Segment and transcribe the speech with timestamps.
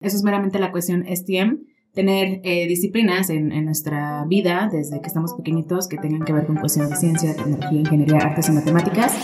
[0.00, 5.06] Eso es meramente la cuestión STEM, tener eh, disciplinas en, en, nuestra vida desde que
[5.06, 9.14] estamos pequeñitos que tengan que ver con cuestiones de ciencia, tecnología, ingeniería, artes y matemáticas.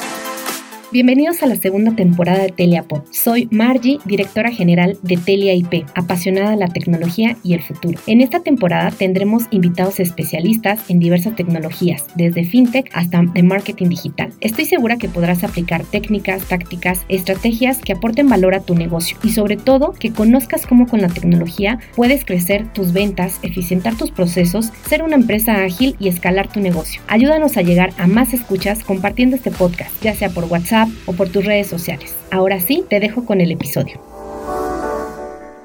[0.93, 3.04] Bienvenidos a la segunda temporada de TeliaPod.
[3.13, 5.54] Soy Margie, directora general de Telia
[5.95, 7.99] apasionada de la tecnología y el futuro.
[8.07, 14.35] En esta temporada tendremos invitados especialistas en diversas tecnologías, desde fintech hasta de marketing digital.
[14.40, 19.30] Estoy segura que podrás aplicar técnicas, tácticas, estrategias que aporten valor a tu negocio y
[19.30, 24.71] sobre todo que conozcas cómo con la tecnología puedes crecer tus ventas, eficientar tus procesos,
[24.87, 27.01] ser una empresa ágil y escalar tu negocio.
[27.09, 31.29] Ayúdanos a llegar a más escuchas compartiendo este podcast, ya sea por WhatsApp, o por
[31.29, 32.15] tus redes sociales.
[32.31, 34.01] Ahora sí, te dejo con el episodio.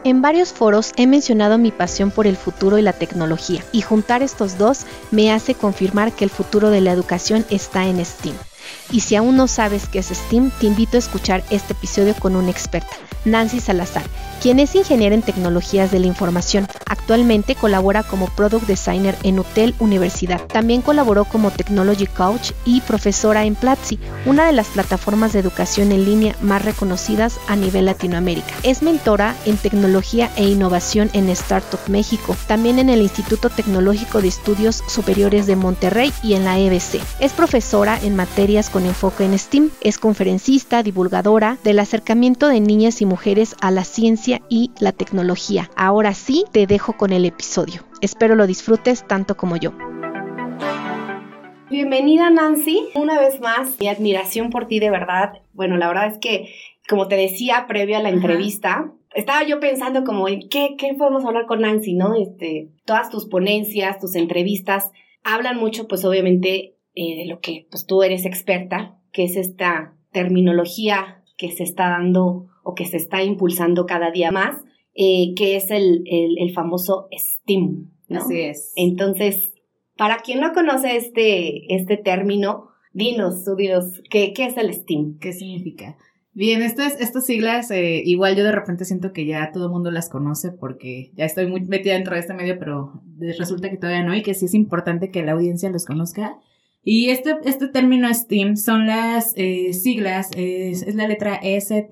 [0.04, 4.24] En varios foros he mencionado mi pasión por el futuro y la tecnología, y juntar
[4.24, 8.36] estos dos me hace confirmar que el futuro de la educación está en STEAM.
[8.92, 12.36] Y si aún no sabes qué es STEAM, te invito a escuchar este episodio con
[12.36, 12.96] una experta,
[13.26, 14.04] Nancy Salazar,
[14.42, 16.68] quien es ingeniera en tecnologías de la información.
[16.86, 20.42] Actualmente colabora como Product Designer en UTEL Universidad.
[20.48, 25.92] También colaboró como Technology Coach y profesora en Platzi, una de las plataformas de educación
[25.92, 28.54] en línea más reconocidas a nivel Latinoamérica.
[28.64, 34.30] Es mentora en tecnología e innovación en Startup México, también en el Instituto Tecnológico de
[34.30, 37.02] Estudios Superiores de Monterrey y en la EBC.
[37.20, 43.02] Es profesora en materias con enfoque en STEAM, es conferencista, divulgadora del acercamiento de niñas
[43.02, 45.72] y mujeres a la ciencia y la tecnología.
[45.76, 47.82] Ahora sí, te dejo con el episodio.
[48.02, 49.72] Espero lo disfrutes tanto como yo.
[51.72, 55.42] Bienvenida Nancy, una vez más, mi admiración por ti de verdad.
[55.54, 56.54] Bueno, la verdad es que,
[56.88, 61.26] como te decía previo a la entrevista, estaba yo pensando como en qué, qué podemos
[61.26, 62.14] hablar con Nancy, ¿no?
[62.14, 64.92] Este, todas tus ponencias, tus entrevistas,
[65.24, 69.94] hablan mucho, pues obviamente, eh, de lo que pues, tú eres experta, que es esta
[70.12, 74.56] terminología que se está dando o que se está impulsando cada día más,
[74.96, 77.92] eh, que es el, el, famoso STEAM.
[78.10, 78.74] Así es.
[78.76, 79.54] Entonces,
[79.96, 85.20] para quien no conoce este, este término, dinos, tú dinos, ¿qué, ¿qué, es el STEAM?
[85.20, 85.98] ¿Qué significa?
[86.34, 89.92] Bien, estas, estas siglas, eh, igual yo de repente siento que ya todo el mundo
[89.92, 93.04] las conoce porque ya estoy muy metida dentro de este medio, pero
[93.38, 96.40] resulta que todavía no y que sí es importante que la audiencia los conozca.
[96.90, 101.92] Y este, este término STEAM son las eh, siglas, es, la letra S-T-E-A-M.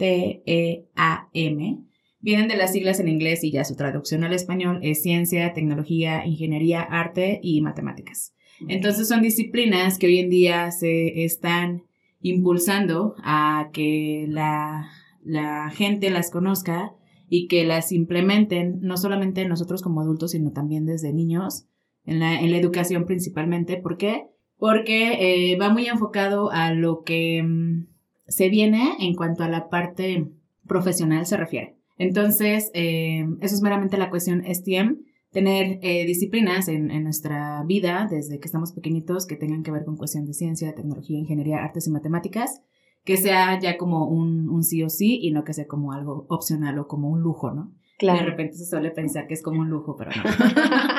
[2.22, 6.26] Vienen de las siglas en inglés y ya su traducción al español es ciencia, tecnología,
[6.26, 8.34] ingeniería, arte y matemáticas.
[8.70, 11.84] Entonces son disciplinas que hoy en día se están
[12.22, 14.88] impulsando a que la,
[15.26, 16.94] la gente las conozca
[17.28, 21.68] y que las implementen, no solamente nosotros como adultos, sino también desde niños,
[22.06, 23.76] en la, en la educación principalmente.
[23.76, 24.30] ¿Por qué?
[24.58, 27.88] Porque eh, va muy enfocado a lo que mm,
[28.28, 30.32] se viene en cuanto a la parte
[30.68, 31.76] profesional se refiere.
[31.98, 38.08] Entonces, eh, eso es meramente la cuestión STEM, tener eh, disciplinas en, en, nuestra vida
[38.10, 41.88] desde que estamos pequeñitos que tengan que ver con cuestión de ciencia, tecnología, ingeniería, artes
[41.88, 42.62] y matemáticas,
[43.04, 46.26] que sea ya como un, un sí o sí y no que sea como algo
[46.30, 47.72] opcional o como un lujo, ¿no?
[47.98, 48.20] Claro.
[48.20, 50.24] De repente se suele pensar que es como un lujo, pero no.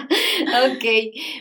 [0.65, 0.85] ok,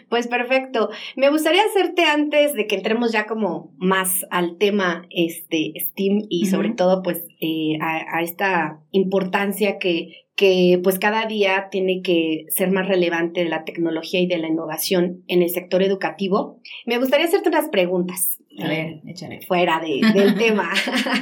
[0.09, 0.89] pues perfecto.
[1.15, 6.47] Me gustaría hacerte antes de que entremos ya como más al tema este STEAM y
[6.47, 12.71] sobre todo pues eh, a, esta importancia que, que pues cada día tiene que ser
[12.71, 16.61] más relevante de la tecnología y de la innovación en el sector educativo.
[16.85, 18.39] Me gustaría hacerte unas preguntas.
[18.59, 19.41] A ver, échale.
[19.47, 20.71] Fuera de, del tema.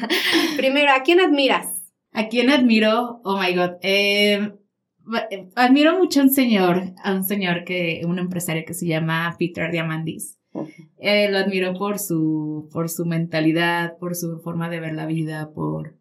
[0.57, 1.83] Primero, ¿a quién admiras?
[2.11, 3.21] ¿A quién admiro?
[3.23, 3.71] Oh my God.
[3.81, 4.53] Eh,
[5.55, 9.71] admiro mucho a un señor, a un señor que, un empresario que se llama Peter
[9.71, 10.39] Diamandis.
[10.99, 15.51] Eh, lo admiro por su, por su mentalidad, por su forma de ver la vida,
[15.51, 15.97] por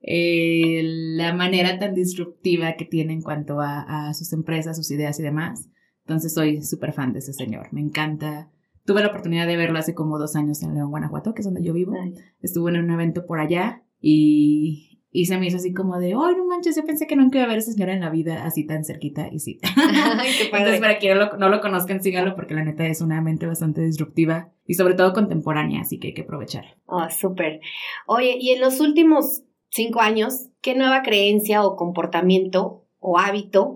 [0.00, 5.18] eh, la manera tan disruptiva que tiene en cuanto a, a sus empresas, sus ideas
[5.18, 5.68] y demás.
[6.04, 7.72] Entonces soy súper fan de ese señor.
[7.72, 8.50] Me encanta.
[8.84, 11.64] Tuve la oportunidad de verlo hace como dos años en León, Guanajuato, que es donde
[11.64, 11.94] yo vivo.
[12.40, 16.30] Estuve en un evento por allá y, y se me hizo así como de, oh,
[16.32, 18.44] no manches, yo pensé que nunca iba a ver a esa señora en la vida
[18.44, 19.28] así tan cerquita.
[19.32, 19.58] Y sí.
[19.76, 20.64] Ay, qué padre.
[20.64, 23.46] Entonces, para quien no lo, no lo conozcan, sígalo porque la neta es una mente
[23.46, 26.76] bastante disruptiva y sobre todo contemporánea, así que hay que aprovechar.
[26.84, 27.60] Oh, súper.
[28.06, 33.74] Oye, y en los últimos cinco años, ¿qué nueva creencia o comportamiento o hábito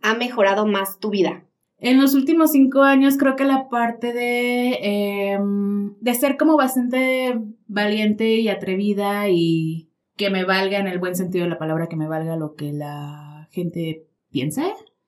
[0.00, 1.44] ha mejorado más tu vida?
[1.80, 7.38] En los últimos cinco años creo que la parte de, em, de ser como bastante
[7.66, 9.87] valiente y atrevida y
[10.18, 12.72] que me valga en el buen sentido de la palabra, que me valga lo que
[12.72, 14.64] la gente piensa.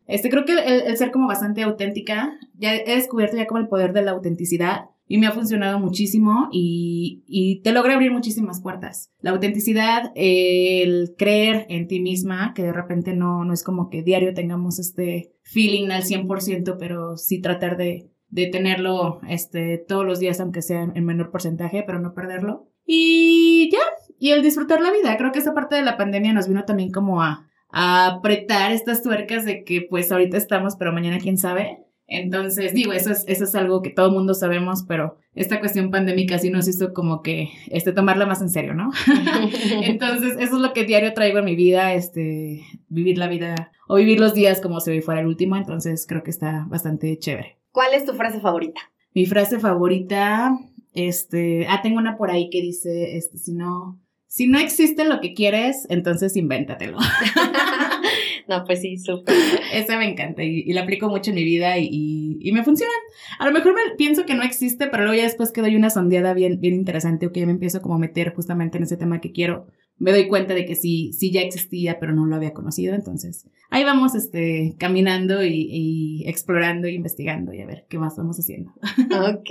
[0.07, 3.93] Este, creo que el, ser como bastante auténtica, ya he descubierto ya como el poder
[3.93, 9.11] de la autenticidad y me ha funcionado muchísimo y, y te logra abrir muchísimas puertas.
[9.21, 14.03] La autenticidad, el creer en ti misma, que de repente no, no es como que
[14.03, 20.21] diario tengamos este feeling al 100%, pero sí tratar de, de tenerlo este, todos los
[20.21, 22.69] días, aunque sea en menor porcentaje, pero no perderlo.
[22.87, 23.79] Y ya,
[24.21, 25.17] y el disfrutar la vida.
[25.17, 29.03] Creo que esa parte de la pandemia nos vino también como a, a apretar estas
[29.03, 31.79] tuercas de que pues ahorita estamos, pero mañana quién sabe.
[32.07, 36.41] Entonces, digo, eso es, eso es algo que todo mundo sabemos, pero esta cuestión pandémica
[36.41, 38.91] sí nos hizo como que, este, tomarla más en serio, ¿no?
[39.83, 43.95] Entonces, eso es lo que diario traigo en mi vida, este, vivir la vida o
[43.95, 47.59] vivir los días como si fuera el último, entonces creo que está bastante chévere.
[47.71, 48.81] ¿Cuál es tu frase favorita?
[49.15, 50.59] Mi frase favorita,
[50.95, 54.00] este, ah, tengo una por ahí que dice, este, si no,
[54.31, 56.99] si no existe lo que quieres, entonces invéntatelo.
[58.49, 59.35] no, pues sí, súper.
[59.75, 62.93] Esa me encanta y, la aplico mucho en mi vida y, y, me funciona.
[63.41, 65.91] A lo mejor me, pienso que no existe, pero luego ya después que doy una
[65.91, 68.97] sondeada bien, bien interesante o que ya me empiezo como a meter justamente en ese
[68.97, 69.67] tema que quiero,
[69.99, 72.95] me doy cuenta de que sí, sí ya existía, pero no lo había conocido.
[72.95, 78.17] Entonces, ahí vamos este, caminando y, y explorando e investigando y a ver qué más
[78.17, 78.71] vamos haciendo.
[79.35, 79.51] ok,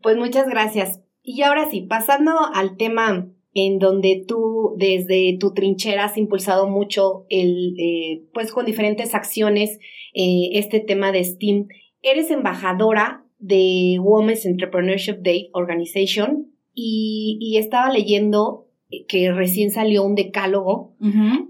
[0.00, 1.00] pues muchas gracias.
[1.22, 7.24] Y ahora sí, pasando al tema en donde tú desde tu trinchera has impulsado mucho
[7.28, 9.78] el, eh, pues con diferentes acciones
[10.12, 11.68] eh, este tema de STEAM.
[12.02, 18.66] Eres embajadora de Women's Entrepreneurship Day Organization y, estaba leyendo
[19.06, 20.96] que recién salió un decálogo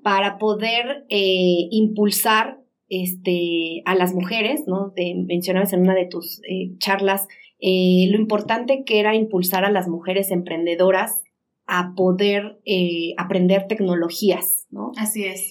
[0.02, 2.58] para poder eh, impulsar
[2.88, 4.92] este, a las mujeres, ¿no?
[4.94, 6.42] Te mencionabas en una de tus
[6.78, 7.26] charlas
[7.58, 11.23] lo importante que era impulsar a las mujeres emprendedoras
[11.66, 14.92] a poder eh, aprender tecnologías, ¿no?
[14.96, 15.50] Así es.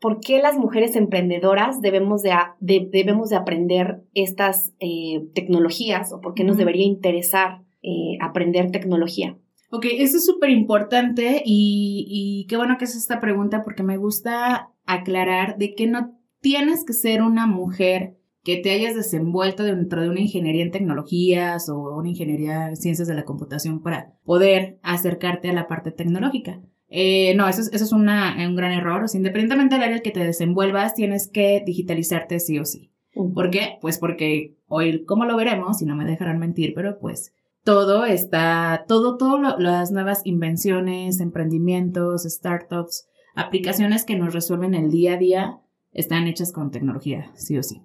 [0.00, 6.34] ¿Por qué las mujeres emprendedoras debemos de, debemos de aprender estas eh, tecnologías o por
[6.34, 9.38] qué nos debería interesar eh, aprender tecnología?
[9.70, 13.96] Ok, eso es súper importante y, y qué bueno que es esta pregunta porque me
[13.96, 20.02] gusta aclarar de que no tienes que ser una mujer que te hayas desenvuelto dentro
[20.02, 24.78] de una ingeniería en tecnologías o una ingeniería en ciencias de la computación para poder
[24.82, 26.60] acercarte a la parte tecnológica.
[26.88, 29.04] Eh, no, eso es, eso es una, un gran error.
[29.04, 32.90] O sea, independientemente del área en que te desenvuelvas, tienes que digitalizarte sí o sí.
[33.34, 33.78] ¿Por qué?
[33.80, 38.84] Pues porque hoy, como lo veremos, y no me dejarán mentir, pero pues todo está,
[38.88, 45.60] todo, todas las nuevas invenciones, emprendimientos, startups, aplicaciones que nos resuelven el día a día,
[45.92, 47.82] están hechas con tecnología, sí o sí.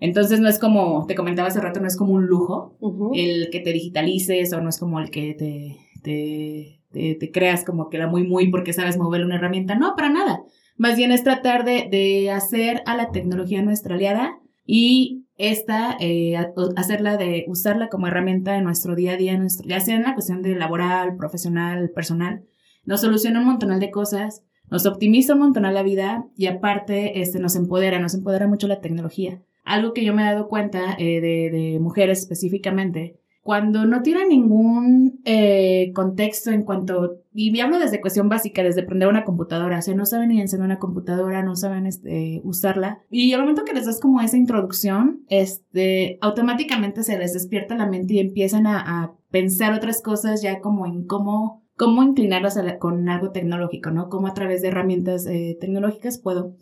[0.00, 2.78] Entonces no es como, te comentaba hace rato, no es como un lujo
[3.14, 7.90] el que te digitalices o no es como el que te, te, te, creas como
[7.90, 9.74] que era muy, muy porque sabes mover una herramienta.
[9.74, 10.42] No, para nada.
[10.78, 16.34] Más bien es tratar de, de hacer a la tecnología nuestra aliada y esta, eh,
[16.76, 20.14] hacerla de usarla como herramienta en nuestro día a día, nuestro, ya sea en la
[20.14, 22.44] cuestión de laboral, profesional, personal.
[22.84, 27.38] Nos soluciona un montón de cosas, nos optimiza un montón la vida y aparte este,
[27.38, 31.20] nos empodera, nos empodera mucho la tecnología algo que yo me he dado cuenta eh,
[31.20, 38.28] de, mujeres específicamente, cuando no tienen ningún eh, contexto en cuanto, y hablo desde cuestión
[38.28, 41.86] básica, desde aprender una computadora, o sea, no saben ni encender una computadora, no saben
[41.86, 47.32] este, usarla, y al momento que les das como esa introducción, este, automáticamente se les
[47.32, 52.58] despierta la mente y empiezan a, pensar otras cosas ya como en cómo cómo inclinarlas
[52.80, 54.08] con algo tecnológico, ¿no?
[54.08, 56.56] Cómo a través de herramientas eh, tecnológicas puedo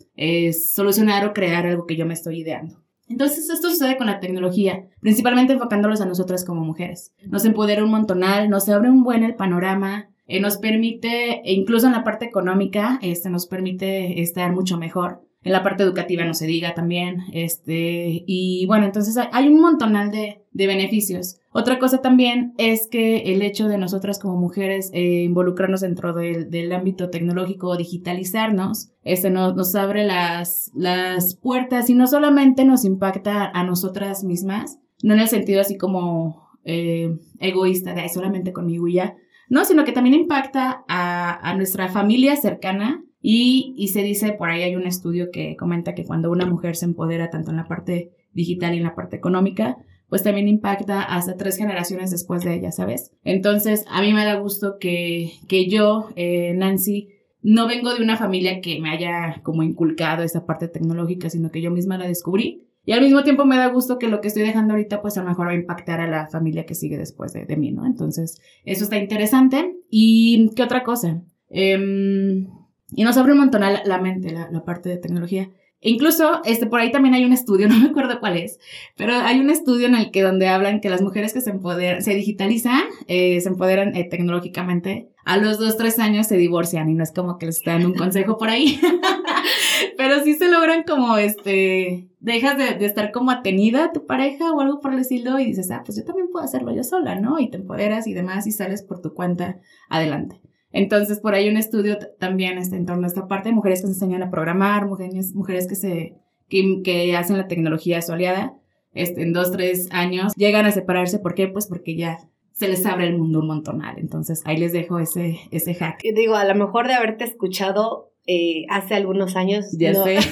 [0.53, 2.79] solucionar o crear algo que yo me estoy ideando.
[3.09, 7.13] Entonces esto sucede con la tecnología, principalmente enfocándolos a nosotras como mujeres.
[7.25, 11.93] Nos empodera un montonal, nos abre un buen panorama, eh, nos permite, e incluso en
[11.93, 15.23] la parte económica, este, nos permite estar mucho mejor.
[15.41, 20.11] En la parte educativa no se diga también, este, y bueno, entonces hay un montonal
[20.11, 21.38] de, de beneficios.
[21.51, 26.71] Otra cosa también es que el hecho de nosotras como mujeres eh, involucrarnos dentro del,
[26.71, 33.49] ámbito tecnológico, digitalizarnos, este nos, nos abre las, las puertas y no solamente nos impacta
[33.51, 38.93] a nosotras mismas, no en el sentido así como eh, egoísta de solamente conmigo y
[38.93, 39.15] ya,
[39.49, 44.51] no, sino que también impacta a, a nuestra familia cercana y, y, se dice, por
[44.51, 47.67] ahí hay un estudio que comenta que cuando una mujer se empodera tanto en la
[47.67, 49.77] parte digital y en la parte económica,
[50.09, 53.11] pues también impacta hasta tres generaciones después de ella, ¿sabes?
[53.23, 57.09] Entonces, a mí me da gusto que, que yo, eh, Nancy,
[57.41, 61.61] no vengo de una familia que me haya como inculcado esa parte tecnológica, sino que
[61.61, 62.65] yo misma la descubrí.
[62.85, 65.23] Y al mismo tiempo me da gusto que lo que estoy dejando ahorita, pues a
[65.23, 67.85] lo mejor va a impactar a la familia que sigue después de, mí, ¿no?
[67.85, 69.75] Entonces, eso está interesante.
[69.89, 71.21] ¿Y qué otra cosa?
[71.49, 72.47] Em,
[72.91, 75.51] y nos abre un montón la, mente, la, la parte de tecnología
[75.81, 78.59] Incluso, este, por ahí también hay un estudio, no me acuerdo cuál es,
[78.97, 82.01] pero hay un estudio en el que donde hablan que las mujeres que se empoderan,
[82.01, 86.95] se digitalizan, eh, se empoderan eh, tecnológicamente, a los dos, tres años se divorcian y
[86.95, 88.79] no es como que les están un consejo por ahí,
[89.97, 94.51] pero sí se logran como, este, dejas de, de, estar como atenida a tu pareja
[94.51, 97.15] o algo por el estilo y dices, ah, pues yo también puedo hacerlo yo sola,
[97.15, 97.39] ¿no?
[97.39, 99.59] Y te empoderas y demás y sales por tu cuenta
[99.89, 100.41] adelante.
[100.71, 103.93] Entonces, por ahí un estudio también está en torno a esta parte, mujeres que se
[103.93, 106.13] enseñan a programar, mujeres, mujeres que se,
[106.47, 108.53] que, que hacen la tecnología a su aliada,
[108.93, 111.19] este, en dos, tres años, llegan a separarse.
[111.19, 111.47] ¿Por qué?
[111.47, 112.19] Pues porque ya
[112.51, 113.97] se les abre el mundo un montonal.
[113.97, 116.01] Entonces, ahí les dejo ese, ese hack.
[116.03, 119.65] Digo, a lo mejor de haberte escuchado eh, hace algunos años.
[119.71, 120.19] Ya sé.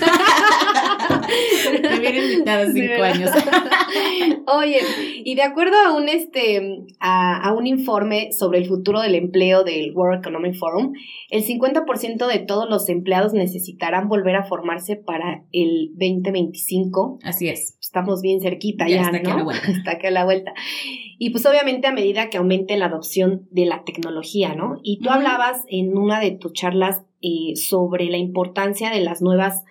[1.81, 3.31] Me hubiera invitado cinco años.
[4.47, 4.79] Oye,
[5.23, 9.93] y de acuerdo a un, este, a, un informe sobre el futuro del empleo del
[9.93, 10.93] World Economic Forum,
[11.29, 17.19] el 50% de todos los empleados necesitarán volver a formarse para el 2025.
[17.23, 17.77] Así es.
[17.81, 19.33] Estamos bien cerquita ya, está ¿no?
[19.33, 19.71] a la vuelta.
[19.77, 20.53] Está aquí a la vuelta.
[21.19, 24.79] Y pues obviamente a medida que aumente la adopción de la tecnología, ¿no?
[24.83, 29.63] Y tú hablabas en una de tus charlas eh, sobre la importancia de las nuevas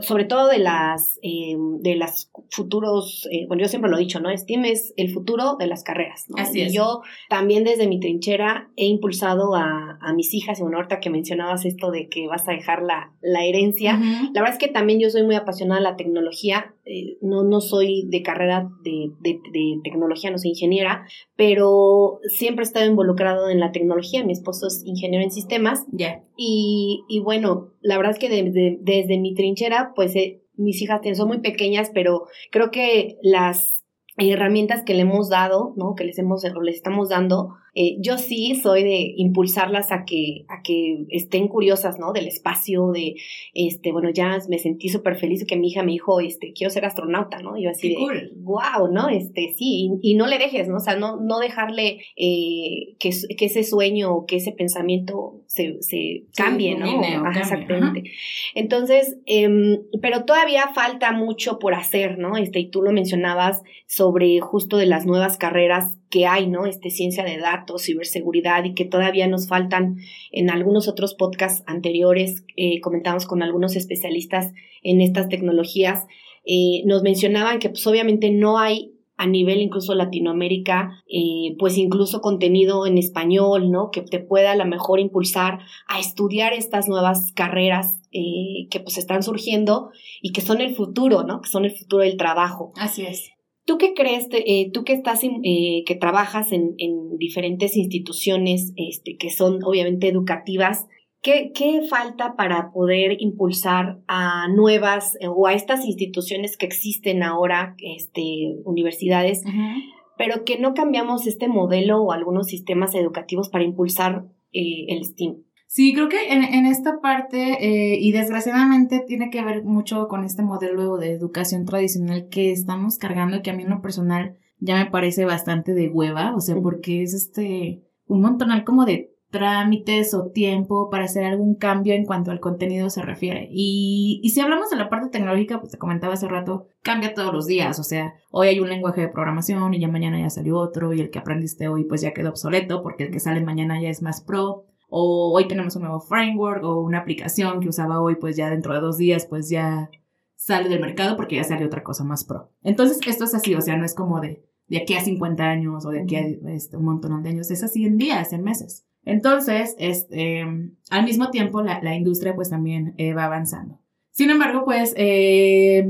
[0.00, 4.20] sobre todo de las, eh, de las futuros, eh, bueno, yo siempre lo he dicho,
[4.20, 4.36] ¿no?
[4.36, 6.40] STEAM es el futuro de las carreras, ¿no?
[6.40, 6.72] Así y es.
[6.72, 11.10] yo también desde mi trinchera he impulsado a, a, mis hijas, y bueno, ahorita que
[11.10, 13.98] mencionabas esto de que vas a dejar la, la herencia,
[14.32, 17.60] la verdad es que también yo soy muy apasionada de la tecnología, eh, no, no
[17.60, 23.48] soy de carrera de, de, de, tecnología, no soy ingeniera, pero siempre he estado involucrado
[23.50, 26.24] en la tecnología, mi esposo es ingeniero en sistemas, ya.
[26.36, 31.00] Y, y, bueno, la verdad es que desde, desde mi trinchera, pues eh, mis hijas
[31.16, 33.84] son muy pequeñas, pero creo que las
[34.16, 35.94] herramientas que le hemos dado, ¿no?
[35.94, 40.62] Que les hemos, les estamos dando, eh, yo sí soy de impulsarlas a que, a
[40.62, 42.12] que estén curiosas, ¿no?
[42.12, 43.14] Del espacio, de,
[43.54, 46.84] este, bueno, ya me sentí súper feliz que mi hija me dijo, este, quiero ser
[46.84, 47.56] astronauta, ¿no?
[47.56, 48.32] Y yo así Qué de, cool.
[48.36, 49.08] wow, ¿no?
[49.08, 50.76] Este, sí, y, y, no le dejes, ¿no?
[50.76, 55.80] O sea, no, no dejarle eh, que, que, ese sueño o que ese pensamiento se,
[55.80, 57.26] se cambie, sí, ¿no?
[57.26, 58.00] Ajá, exactamente.
[58.00, 58.10] Ajá.
[58.54, 62.36] Entonces, eh, pero todavía falta mucho por hacer, ¿no?
[62.36, 66.66] Este, y tú lo mencionabas sobre justo de las nuevas carreras que hay, ¿no?
[66.66, 69.96] Este, ciencia de datos, ciberseguridad y que todavía nos faltan
[70.30, 74.52] en algunos otros podcasts anteriores, eh, comentamos con algunos especialistas
[74.82, 76.04] en estas tecnologías,
[76.44, 82.20] eh, nos mencionaban que pues obviamente no hay a nivel incluso Latinoamérica, eh, pues incluso
[82.20, 83.90] contenido en español, ¿no?
[83.90, 88.98] Que te pueda a lo mejor impulsar a estudiar estas nuevas carreras eh, que pues
[88.98, 89.90] están surgiendo
[90.20, 91.40] y que son el futuro, ¿no?
[91.40, 92.72] Que son el futuro del trabajo.
[92.76, 93.31] Así es.
[93.64, 99.16] ¿Tú qué crees, eh, tú que estás, eh, que trabajas en, en, diferentes instituciones este,
[99.16, 100.86] que son obviamente educativas,
[101.22, 107.22] ¿qué, ¿qué, falta para poder impulsar a nuevas eh, o a estas instituciones que existen
[107.22, 109.82] ahora, este, universidades, uh -huh.
[110.18, 115.36] pero que no cambiamos este modelo o algunos sistemas educativos para impulsar eh, el STEAM?
[115.74, 120.22] Sí, creo que en, en esta parte, eh, y desgraciadamente tiene que ver mucho con
[120.22, 124.36] este modelo de educación tradicional que estamos cargando y que a mí en lo personal
[124.58, 129.14] ya me parece bastante de hueva, o sea, porque es este, un montonal como de
[129.30, 133.48] trámites o tiempo para hacer algún cambio en cuanto al contenido se refiere.
[133.50, 137.32] Y, y si hablamos de la parte tecnológica, pues te comentaba hace rato, cambia todos
[137.32, 140.58] los días, o sea, hoy hay un lenguaje de programación y ya mañana ya salió
[140.58, 143.80] otro y el que aprendiste hoy pues ya quedó obsoleto porque el que sale mañana
[143.80, 148.02] ya es más pro o hoy tenemos un nuevo framework o una aplicación que usaba
[148.02, 149.90] hoy, pues ya dentro de dos días, pues ya
[150.36, 152.52] sale del mercado porque ya sale otra cosa más pro.
[152.62, 155.86] Entonces, esto es así, o sea, no es como de, de aquí a 50 años
[155.86, 158.84] o de aquí a este, un montón de años, es así en días, en meses.
[159.06, 160.44] Entonces, este,
[160.90, 163.80] al mismo tiempo, la, la industria pues también eh, va avanzando.
[164.10, 165.88] Sin embargo, pues eh,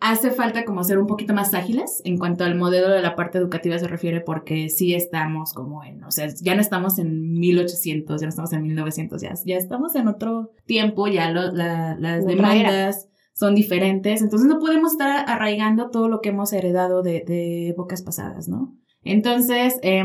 [0.00, 3.36] hace falta como ser un poquito más ágiles en cuanto al modelo de la parte
[3.38, 8.20] educativa se refiere porque sí estamos como en, o sea, ya no estamos en 1800,
[8.20, 12.22] ya no estamos en 1900, ya, ya estamos en otro tiempo, ya lo, la, las
[12.24, 13.12] Otra demandas era.
[13.34, 18.02] son diferentes, entonces no podemos estar arraigando todo lo que hemos heredado de, de épocas
[18.02, 18.74] pasadas, ¿no?
[19.02, 20.04] Entonces, eh,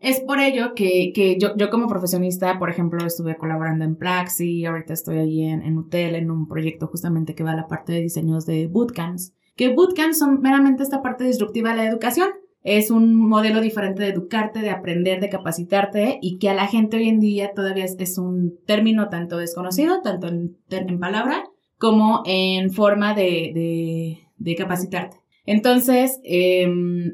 [0.00, 4.64] es por ello que, que yo, yo como profesionista, por ejemplo, estuve colaborando en Plaxi,
[4.64, 7.92] ahorita estoy ahí en, en UTEL, en un proyecto justamente que va a la parte
[7.92, 12.28] de diseños de bootcamps, que bootcamps son meramente esta parte disruptiva de la educación.
[12.62, 16.96] Es un modelo diferente de educarte, de aprender, de capacitarte y que a la gente
[16.96, 21.44] hoy en día todavía es, es un término tanto desconocido, tanto en, en palabra
[21.78, 25.16] como en forma de, de, de capacitarte.
[25.50, 26.66] Entonces, eh,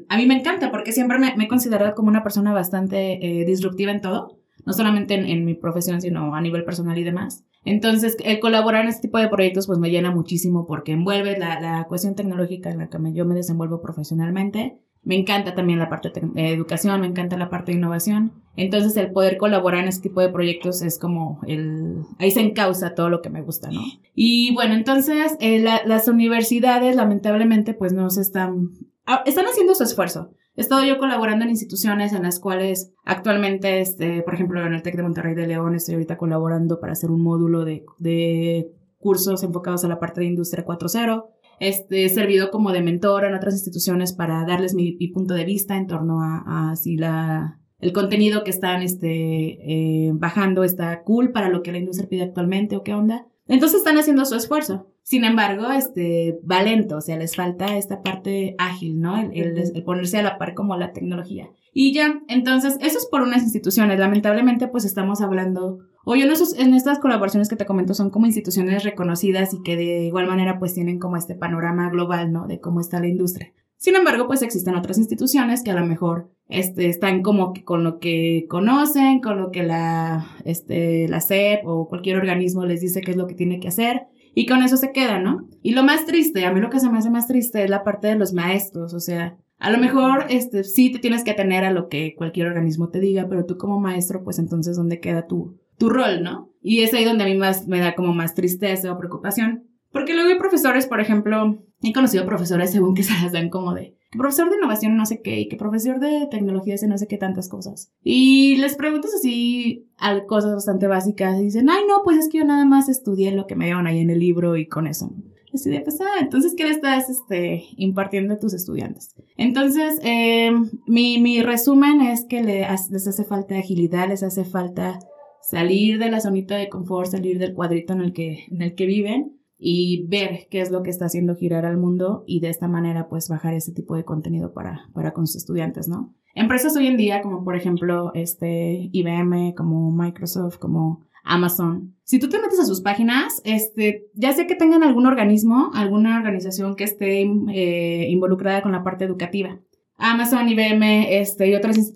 [0.09, 3.45] a mí me encanta porque siempre me, me he considerado como una persona bastante eh,
[3.45, 7.45] disruptiva en todo, no solamente en, mi profesión, sino a nivel personal y demás.
[7.63, 11.61] Entonces, el colaborar en este tipo de proyectos pues me llena muchísimo porque envuelve la,
[11.61, 14.79] la cuestión tecnológica en la que yo me desenvuelvo profesionalmente.
[15.01, 18.33] Me encanta también la parte de educación, me encanta la parte de innovación.
[18.57, 22.03] Entonces, el poder colaborar en este tipo de proyectos es como el...
[22.19, 23.81] Ahí se encausa todo lo que me gusta, ¿no?
[24.13, 28.69] Y bueno, entonces, eh, las universidades lamentablemente pues no se están...
[29.05, 30.31] Ah, están haciendo su esfuerzo.
[30.55, 34.81] He estado yo colaborando en instituciones en las cuales actualmente, este, por ejemplo, en el
[34.81, 39.43] TEC de Monterrey de León, estoy ahorita colaborando para hacer un módulo de, de cursos
[39.43, 41.25] enfocados a la parte de Industria 4.0.
[41.59, 45.77] Este, he servido como de mentor en otras instituciones para darles mi, punto de vista
[45.77, 51.31] en torno a, a, si la, el contenido que están este, eh, bajando está cool
[51.31, 53.27] para lo que la industria pide actualmente o qué onda.
[53.47, 54.87] Entonces están haciendo su esfuerzo.
[55.03, 59.19] Sin embargo, este, va lento, o sea, les falta esta parte ágil, ¿no?
[59.19, 61.47] El, ponerse a la par como la tecnología.
[61.71, 63.99] Y ya, entonces, eso es por unas instituciones.
[63.99, 68.25] Lamentablemente, pues estamos hablando, o yo en, en estas colaboraciones que te comento son como
[68.25, 72.47] instituciones reconocidas y que de igual manera pues tienen como este panorama global, ¿no?
[72.47, 73.53] De cómo está la industria.
[73.77, 77.99] Sin embargo, pues existen otras instituciones que a lo mejor este, están como con lo
[77.99, 83.11] que conocen, con lo que la, este, la SEP o cualquier organismo les dice qué
[83.11, 84.03] es lo que tiene que hacer
[84.33, 85.47] y con eso se queda, ¿no?
[85.61, 87.83] Y lo más triste, a mí lo que se me hace más triste es la
[87.83, 91.63] parte de los maestros, o sea, a lo mejor este, sí te tienes que atener
[91.63, 95.27] a lo que cualquier organismo te diga, pero tú como maestro, pues entonces, ¿dónde queda
[95.27, 96.51] tu, tu rol, no?
[96.61, 99.63] Y es ahí donde a mí más me da como más tristeza o preocupación.
[99.91, 103.73] Porque luego hay profesores, por ejemplo, he conocido profesores según que se las dan como
[103.73, 107.07] de profesor de innovación no sé qué y que profesor de tecnología y no sé
[107.07, 107.91] qué tantas cosas.
[108.03, 109.87] Y les preguntas así
[110.27, 113.47] cosas bastante básicas y dicen, ay no, pues es que yo nada más estudié lo
[113.47, 115.11] que me dieron ahí en el libro y con eso.
[115.53, 119.15] Así de, pues, ah, entonces, ¿qué le estás este, impartiendo a tus estudiantes?
[119.37, 120.51] Entonces, eh,
[120.85, 124.99] mi, mi resumen es que les, les hace falta agilidad, les hace falta
[125.41, 128.85] salir de la zonita de confort, salir del cuadrito en el que, en el que
[128.85, 132.67] viven y ver qué es lo que está haciendo girar al mundo y de esta
[132.67, 136.13] manera pues bajar ese tipo de contenido para, para con sus estudiantes, ¿no?
[136.33, 141.95] Empresas hoy en día como por ejemplo este IBM, como Microsoft, como Amazon.
[142.03, 146.17] Si tú te metes a sus páginas, este, ya sea que tengan algún organismo, alguna
[146.17, 149.59] organización que esté eh, involucrada con la parte educativa.
[149.97, 151.93] Amazon, IBM este, y otras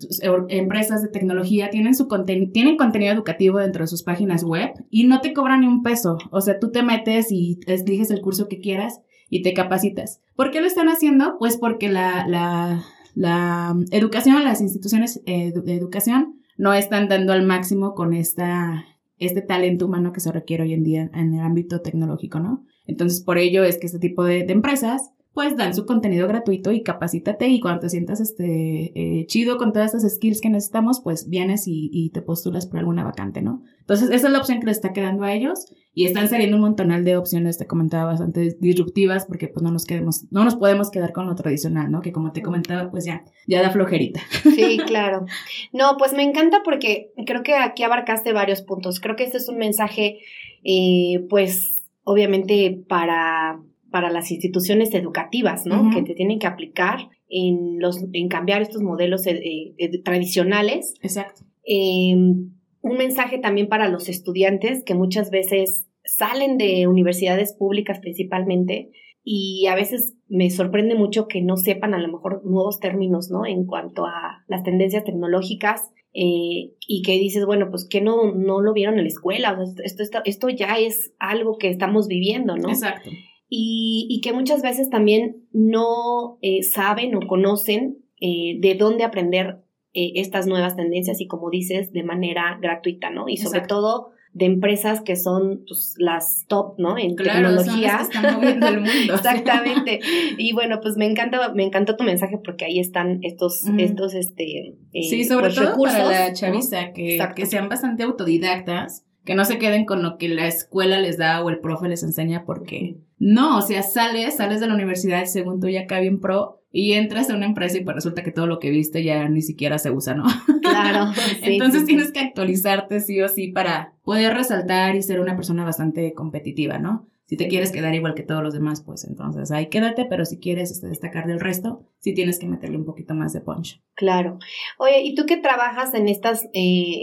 [0.48, 2.08] empresas de tecnología tienen, su
[2.52, 6.18] tienen contenido educativo dentro de sus páginas web y no te cobran ni un peso.
[6.30, 10.20] O sea, tú te metes y eliges el curso que quieras y te capacitas.
[10.34, 11.36] ¿Por qué lo están haciendo?
[11.38, 12.82] Pues porque la, la,
[13.14, 18.84] la educación, las instituciones de educación no están dando al máximo con esta,
[19.18, 22.64] este talento humano que se requiere hoy en día en el ámbito tecnológico, ¿no?
[22.86, 26.82] Entonces, por ello es que este tipo de empresas pues dan su contenido gratuito y
[26.82, 31.30] capacítate y cuando te sientas este, eh, chido con todas estas skills que necesitamos, pues
[31.30, 33.62] vienes y, te postulas por alguna vacante, ¿no?
[33.78, 36.60] Entonces, esa es la opción que les está quedando a ellos y están saliendo un
[36.60, 40.90] montonal de opciones, te comentaba, bastante disruptivas porque pues no nos quedemos, no nos podemos
[40.90, 42.02] quedar con lo tradicional, ¿no?
[42.02, 44.20] Que como te comentaba, pues ya, ya da flojerita.
[44.42, 45.24] Sí, claro.
[45.72, 49.00] No, pues me encanta porque creo que aquí abarcaste varios puntos.
[49.00, 50.18] Creo que este es un mensaje,
[50.64, 53.58] eh, pues, obviamente para
[53.90, 55.90] para las instituciones educativas, ¿no?
[55.94, 60.94] Que te tienen que aplicar en, los, en cambiar estos modelos eh, eh, tradicionales.
[61.02, 61.42] Exacto.
[61.64, 68.90] Em, un mensaje también para los estudiantes que muchas veces salen de universidades públicas principalmente
[69.22, 73.44] y a veces me sorprende mucho que no sepan a lo mejor nuevos términos, ¿no?
[73.44, 78.60] En cuanto a las tendencias tecnológicas eh, y que dices, bueno, pues que no, no
[78.62, 82.70] lo vieron en la escuela, esto, esto, esto ya es algo que estamos viviendo, ¿no?
[82.70, 83.10] Exacto
[83.50, 89.58] y, que muchas veces también no eh, saben o conocen eh, de dónde aprender
[89.92, 93.28] eh, estas nuevas tendencias y como dices, de manera gratuita, ¿no?
[93.28, 96.96] Y sobre todo de empresas que son pues, las top, ¿no?
[96.96, 98.08] En tecnología.
[98.12, 99.14] el mundo.
[99.14, 99.98] Exactamente.
[100.38, 104.76] Y bueno, pues me encanta, me encantó tu mensaje porque ahí están estos, estos, este,
[104.92, 109.44] sí, sobre pues, todo recursos, para la chaviza, que, que sean bastante autodidactas que no
[109.44, 112.96] se queden con lo que la escuela les da o el profe les enseña porque
[113.20, 116.94] no, o sea, sales, sales de la universidad según tú ya acá bien pro y
[116.94, 119.76] entras a una empresa y pues resulta que todo lo que viste ya ni siquiera
[119.78, 120.24] se usa, ¿no?
[120.62, 121.12] Claro.
[121.42, 126.14] Entonces tienes que actualizarte sí o sí para poder resaltar y ser una persona bastante
[126.14, 127.08] competitiva, ¿no?
[127.26, 130.40] Si te quieres quedar igual que todos los demás, pues entonces ahí quédate, pero si
[130.40, 133.80] quieres este, destacar del resto, sí tienes que meterle un poquito más de punch.
[133.94, 134.38] Claro.
[134.78, 136.48] Oye, ¿y tú qué trabajas en estas, eh,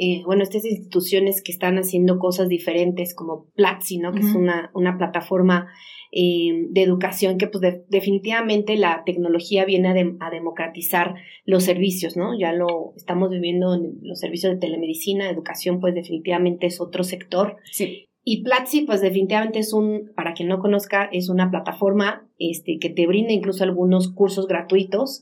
[0.01, 4.12] eh, bueno, estas instituciones que están haciendo cosas diferentes como Platzi, ¿no?
[4.12, 5.67] Que es una, una plataforma
[6.12, 11.15] eh, de educación que pues definitivamente la tecnología viene a, a, democratizar
[11.46, 12.38] los servicios, ¿no?
[12.38, 17.58] Ya lo estamos viviendo en los servicios de telemedicina, educación pues definitivamente es otro sector.
[17.72, 22.77] Sí Y Platzi, pues definitivamente es un, para quien no conozca, es una plataforma este,
[22.77, 25.21] que te brinda incluso algunos cursos gratuitos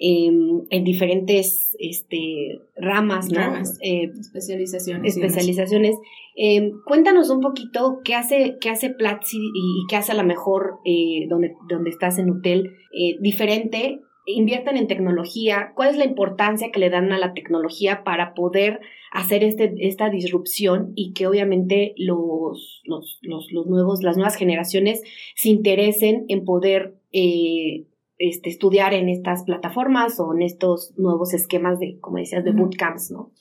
[0.00, 3.58] em, en diferentes este, ramas, ¿no?
[3.80, 5.16] Eh, especializaciones.
[5.16, 5.94] Especializaciones.
[6.34, 10.78] Em, cuéntanos un poquito qué hace, qué hace Platzi y, qué hace a lo mejor
[10.84, 16.70] eh, donde, donde estás en hotel eh, diferente invierten en tecnología, cuál es la importancia
[16.70, 18.80] que le dan a la tecnología para poder
[19.10, 23.20] hacer este, esta disrupción y que obviamente los, los,
[23.66, 25.02] nuevos, las nuevas generaciones
[25.34, 27.84] se interesen en poder eh,
[28.18, 33.10] este, estudiar en estas plataformas o en estos nuevos esquemas de, como decías, de bootcamps,
[33.10, 33.32] ¿no?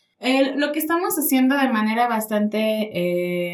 [0.56, 2.92] lo que estamos haciendo de manera bastante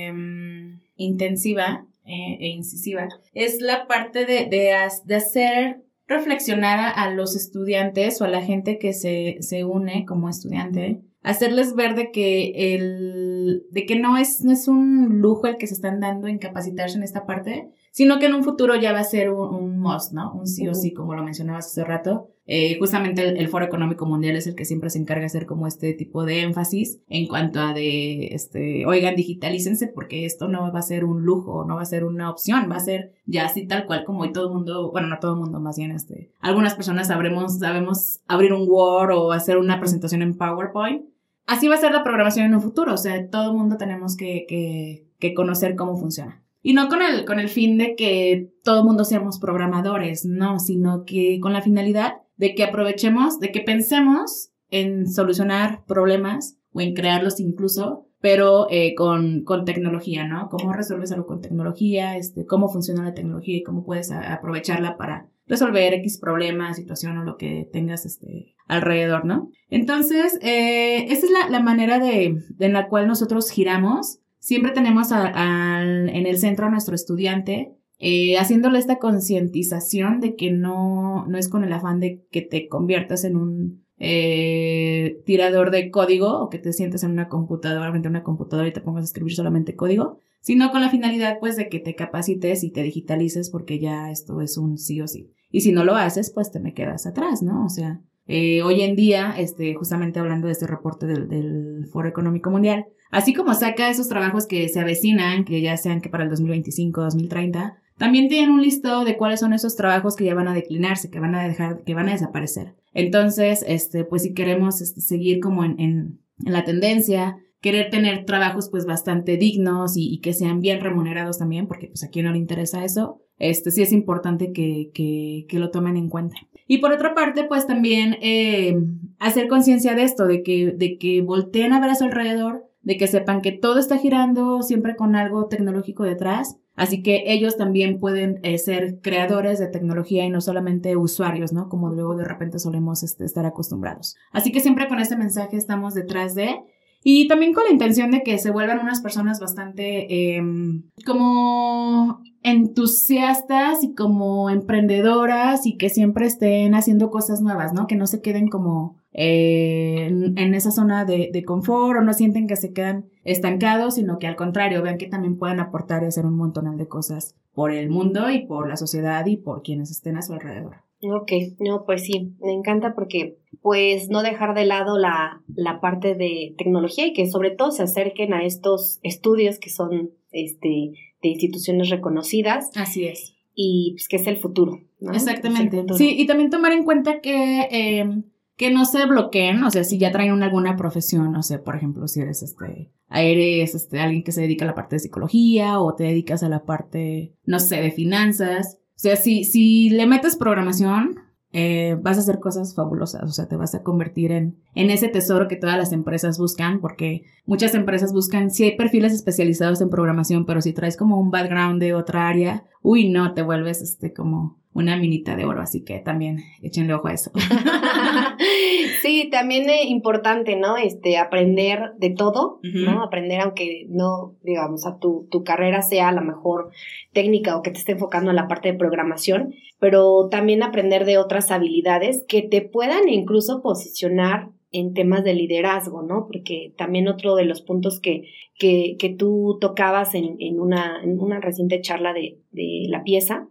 [0.08, 4.74] em, intensiva eh, e incisiva es la parte de, de
[5.16, 11.02] hacer reflexionar a, los estudiantes o a la gente que se, se une como estudiante,
[11.22, 15.67] hacerles ver de que el, de que no es, no es un lujo el que
[15.67, 18.99] se están dando en capacitarse en esta parte, sino que en un futuro ya va
[18.99, 20.31] a ser un, un must, ¿no?
[20.33, 22.29] Un sí o sí, como lo mencionabas hace rato.
[22.45, 25.65] Eh, justamente el, Foro Económico Mundial es el que siempre se encarga de hacer como
[25.65, 30.77] este tipo de énfasis en cuanto a de, este, oigan, digitalícense porque esto no va
[30.77, 33.65] a ser un lujo, no va a ser una opción, va a ser ya así
[33.65, 36.31] tal cual como hoy todo el mundo, bueno, no todo el mundo, más bien este,
[36.39, 41.03] algunas personas sabremos, sabemos abrir un Word o hacer una presentación en PowerPoint.
[41.47, 44.15] Así va a ser la programación en un futuro, o sea, todo el mundo tenemos
[44.15, 46.43] que, que, que conocer cómo funciona.
[46.67, 50.60] Y no con el, con el fin de que todo el mundo seamos programadores, no,
[50.60, 56.82] sino que con la finalidad de que aprovechemos, de que pensemos en solucionar problemas o
[56.82, 60.49] en crearlos incluso, pero eh, con, con, tecnología, ¿no?
[60.49, 62.17] ¿Cómo resuelves algo con tecnología?
[62.17, 67.23] Este, ¿Cómo funciona la tecnología y cómo puedes aprovecharla para resolver X problema, situación o
[67.23, 69.49] lo que tengas este, alrededor, ¿no?
[69.69, 75.10] Entonces, eh, esa es la, la manera de, en la cual nosotros giramos Siempre tenemos
[75.12, 81.50] en el centro a nuestro estudiante, eh, haciéndole esta concientización de que no, no es
[81.50, 86.60] con el afán de que te conviertas en un eh, tirador de código o que
[86.60, 89.76] te sientes en una computadora, frente a una computadora y te pongas a escribir solamente
[89.76, 94.12] código, sino con la finalidad pues de que te capacites y te digitalices porque ya
[94.12, 95.32] esto es un sí o sí.
[95.50, 97.65] Y si no lo haces, pues te me quedas atrás, ¿no?
[97.65, 102.08] O sea, eh, hoy en día, este, justamente hablando de este reporte del, del Foro
[102.08, 106.24] Económico Mundial, Así como saca esos trabajos que se avecinan, que ya sean que para
[106.24, 110.48] el 2025, 2030, también tienen un listado de cuáles son esos trabajos que ya van
[110.48, 112.76] a declinarse, que van a dejar, que van a desaparecer.
[112.94, 118.70] Entonces, este, pues si queremos este, seguir como en, en, la tendencia, querer tener trabajos
[118.70, 122.38] pues bastante dignos y, que sean bien remunerados también, porque pues a quien no le
[122.38, 126.38] interesa eso, este sí es importante que, que, que lo tomen en cuenta.
[126.67, 128.78] Y por otra parte, pues también eh,
[129.19, 132.97] hacer conciencia de esto, de que, de que volteen a ver a su alrededor, de
[132.97, 136.58] que sepan que todo está girando siempre con algo tecnológico detrás.
[136.76, 141.69] Así que ellos también pueden eh, ser creadores de tecnología y no solamente usuarios, ¿no?
[141.69, 144.15] Como luego de repente solemos este, estar acostumbrados.
[144.32, 146.56] Así que siempre con este mensaje estamos detrás de
[147.04, 153.83] y también con la intención de que se vuelvan unas personas bastante em, como entusiastas
[153.83, 157.88] y como emprendedoras y que siempre estén haciendo cosas nuevas, ¿no?
[157.88, 162.47] Que no se queden como eh, en, esa zona de, de, confort o no sienten
[162.47, 166.25] que se quedan estancados, sino que al contrario, vean que también pueden aportar y hacer
[166.25, 170.15] un montón de cosas por el mundo y por la sociedad y por quienes estén
[170.15, 170.87] a su alrededor.
[171.01, 176.15] Ok, no, pues sí, me encanta porque pues no dejar de lado la, la parte
[176.15, 181.29] de tecnología y que sobre todo se acerquen a estos estudios que son este, de
[181.29, 182.71] instituciones reconocidas.
[182.75, 183.36] Así es.
[183.53, 184.79] Y pues que es el futuro.
[185.13, 185.83] Exactamente.
[185.95, 188.23] Sí, y también tomar en cuenta que, em,
[188.55, 192.07] que no se bloqueen, o sea, si ya traen alguna profesión, no sé, por ejemplo,
[192.07, 195.93] si eres este, eres este, alguien que se dedica a la parte de psicología o
[195.93, 200.36] te dedicas a la parte, no sé, de finanzas o sea, si, si le metes
[200.36, 201.19] programación,
[201.51, 205.07] eh, vas a hacer cosas fabulosas, o sea, te vas a convertir en, en ese
[205.07, 209.91] tesoro que todas las empresas buscan, porque muchas empresas buscan, si hay perfiles especializados en
[209.91, 214.13] programación, pero si traes como un background de otra área, uy, no, te vuelves este
[214.13, 217.32] como una minita de oro, así que también échenle ojo a eso.
[219.02, 220.78] sí, también es importante, ¿no?
[220.78, 223.04] Este, aprender de todo, ¿no?
[223.04, 226.70] Aprender aunque no, digamos, a tu, tu carrera sea la mejor
[227.12, 231.18] técnica o que te esté enfocando en la parte de programación, pero también aprender de
[231.18, 236.28] otras habilidades que te puedan incluso posicionar en temas de liderazgo, ¿no?
[236.28, 241.20] Porque también otro de los puntos que, que, que tú tocabas en, en, una, en
[241.20, 243.48] una reciente charla de, de la pieza,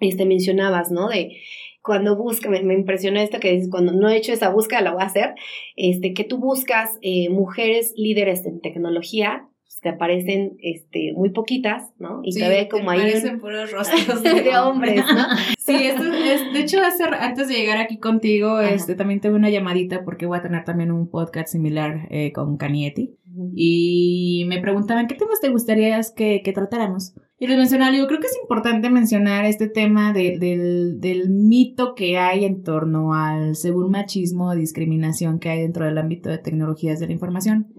[0.00, 1.08] este, mencionabas, ¿no?
[1.08, 1.36] De
[1.82, 5.02] cuando buscas, me, impresionó esto que dices, cuando no he hecho esa búsqueda, la voy
[5.02, 5.34] a hacer,
[5.76, 11.92] este, que tú buscas eh, mujeres líderes en tecnología pues, te aparecen este, muy poquitas,
[11.98, 12.20] ¿no?
[12.24, 13.00] Y te ve como ahí.
[13.00, 15.26] Aparecen puros rostros de, hombres, ¿no?
[15.58, 19.50] sí, esto es, de hecho, hace, antes de llegar aquí contigo, este, también tuve una
[19.50, 23.14] llamadita porque voy a tener también un podcast similar eh, con Canieti.
[23.54, 27.14] Y me preguntaban, ¿qué temas te gustaría que, que tratáramos?
[27.40, 32.18] Y les mencionaba, yo creo que es importante mencionar este tema del, del, mito que
[32.18, 36.98] hay en torno al según machismo o discriminación que hay dentro del ámbito de tecnologías
[36.98, 37.72] de la información.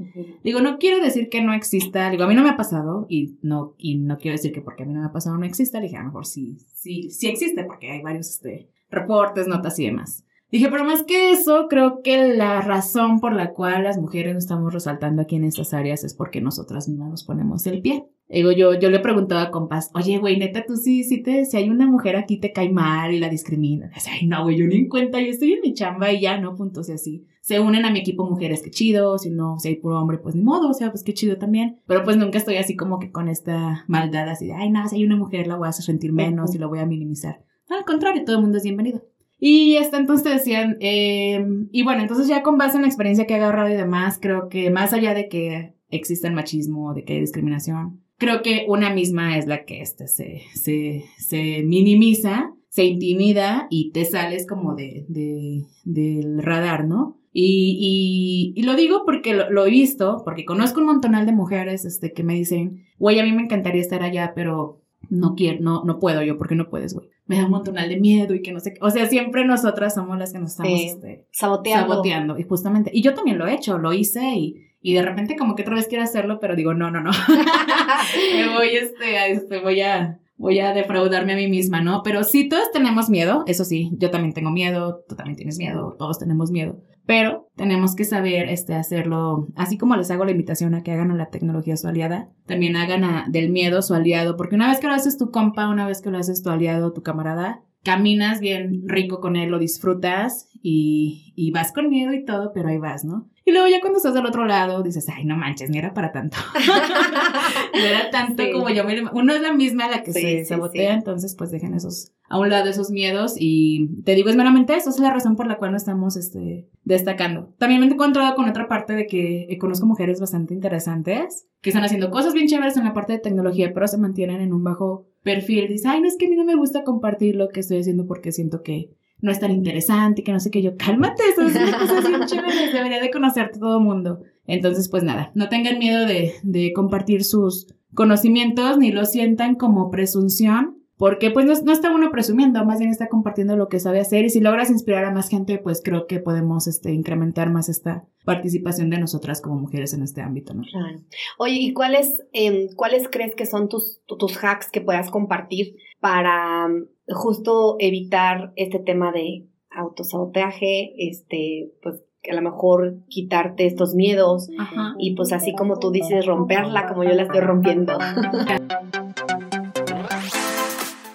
[0.45, 3.37] Digo, no quiero decir que no exista, digo, a mí no me ha pasado y
[3.41, 5.81] no, y no quiero decir que porque a mí no me ha pasado no exista,
[5.81, 9.87] dije, a lo mejor sí, sí, sí existe porque hay varios este, reportes, notas y
[9.87, 10.23] demás.
[10.51, 14.39] Dije, pero más que eso, creo que la razón por la cual las mujeres no
[14.39, 18.07] estamos resaltando aquí en estas áreas es porque nosotras mismas nos ponemos el pie.
[18.29, 21.57] Digo, yo, yo le preguntaba a Compás, oye, güey, neta, tú sí, sí te, si
[21.57, 23.89] hay una mujer aquí te cae mal y la discrimina.
[23.93, 26.39] Dice, ay, no, güey, yo ni en cuenta, yo estoy en mi chamba y ya,
[26.39, 26.55] ¿no?
[26.55, 27.25] Punto, o sea, sí.
[27.41, 30.35] Se unen a mi equipo mujeres, qué chido, si no, si hay puro hombre, pues
[30.35, 31.81] ni modo, o sea, pues qué chido también.
[31.87, 34.97] Pero pues nunca estoy así como que con esta maldad así de, ay, no, si
[34.97, 37.43] hay una mujer la voy a hacer sentir menos y la voy a minimizar.
[37.67, 39.07] Al contrario, todo el mundo es bienvenido.
[39.39, 43.33] Y hasta entonces decían, eh, y bueno, entonces ya con base en la experiencia que
[43.33, 47.13] he agarrado y demás, creo que más allá de que exista el machismo, de que
[47.13, 52.83] hay discriminación, creo que una misma es la que este, se, se, se minimiza, se
[52.83, 57.17] intimida y te sales como de, de del radar, ¿no?
[57.31, 61.85] Y, y, y, lo digo porque lo, he visto, porque conozco un montonal de mujeres
[61.85, 65.83] este, que me dicen, güey, a mí me encantaría estar allá, pero no quiero, no,
[65.83, 67.07] no puedo yo, porque no puedes, güey.
[67.29, 68.79] Me da un montonal de miedo y que no sé qué.
[68.81, 71.93] O sea, siempre nosotras somos las que nos estamos este, saboteando.
[71.93, 72.39] saboteando.
[72.39, 75.55] Y justamente, y yo también lo he hecho, lo hice y, y de repente como
[75.55, 77.11] que otra vez quiero hacerlo, pero digo, no, no, no.
[78.35, 82.01] me voy, este, a, este, voy a, voy a defraudarme a mí misma, ¿no?
[82.03, 85.95] Pero sí, todos tenemos miedo, eso sí, yo también tengo miedo, tú también tienes miedo,
[85.99, 90.75] todos tenemos miedo pero tenemos que saber este, hacerlo, así como les hago la invitación
[90.75, 94.53] a que hagan a la tecnología su aliada, también hagan del miedo su aliado, porque
[94.53, 97.01] una vez que lo haces tu compa, una vez que lo haces tu aliado, tu
[97.01, 102.51] camarada, caminas bien rico con él, lo disfrutas y, y vas con miedo y todo,
[102.53, 103.29] pero ahí vas, ¿no?
[103.49, 106.11] Y luego ya cuando estás del otro lado dices, ay, no manches, ni era para
[106.11, 106.37] tanto.
[107.73, 108.83] no era tanto como yo.
[109.13, 112.69] Uno es la misma la que se sabotea, entonces pues dejen esos a un lado
[112.69, 115.77] esos miedos y te digo, es meramente eso, es la razón por la cual no
[115.77, 117.55] estamos este, destacando.
[117.57, 121.71] También me he encontrado con otra parte de que eh, conozco mujeres bastante interesantes que
[121.71, 124.63] están haciendo cosas bien chéveres en la parte de tecnología, pero se mantienen en un
[124.63, 125.67] bajo perfil.
[125.67, 128.05] Dice, ay, no es que a mí no me gusta compartir lo que estoy haciendo
[128.05, 130.61] porque siento que no es tan interesante, que no sé qué.
[130.61, 134.21] Yo, cálmate, eso es una cosa bien chévere, debería de conocerte todo mundo.
[134.45, 139.91] Entonces, pues nada, no tengan miedo de, de compartir sus conocimientos ni lo sientan como
[139.91, 144.25] presunción porque pues no, está uno presumiendo, más bien está compartiendo lo que sabe hacer
[144.25, 148.05] y si logras inspirar a más gente, pues creo que podemos este, incrementar más esta
[148.25, 150.63] participación de nosotras como mujeres en este ámbito, ¿no?
[150.69, 150.99] Claro.
[151.37, 156.67] Oye, ¿y cuáles, em, cuáles crees que son tus, tus hacks que puedas compartir para
[156.67, 164.49] mm, justo evitar este tema de autosabotaje, este, pues a lo mejor quitarte estos miedos
[164.97, 167.97] y pues así como tú dices, romperla como yo la estoy rompiendo.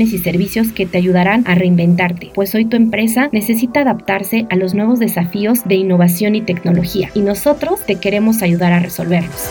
[0.00, 4.74] y servicios que te ayudarán a reinventarte, pues hoy tu empresa necesita adaptarse a los
[4.74, 9.50] nuevos desafíos de innovación y tecnología y nosotros te queremos ayudar a resolverlos.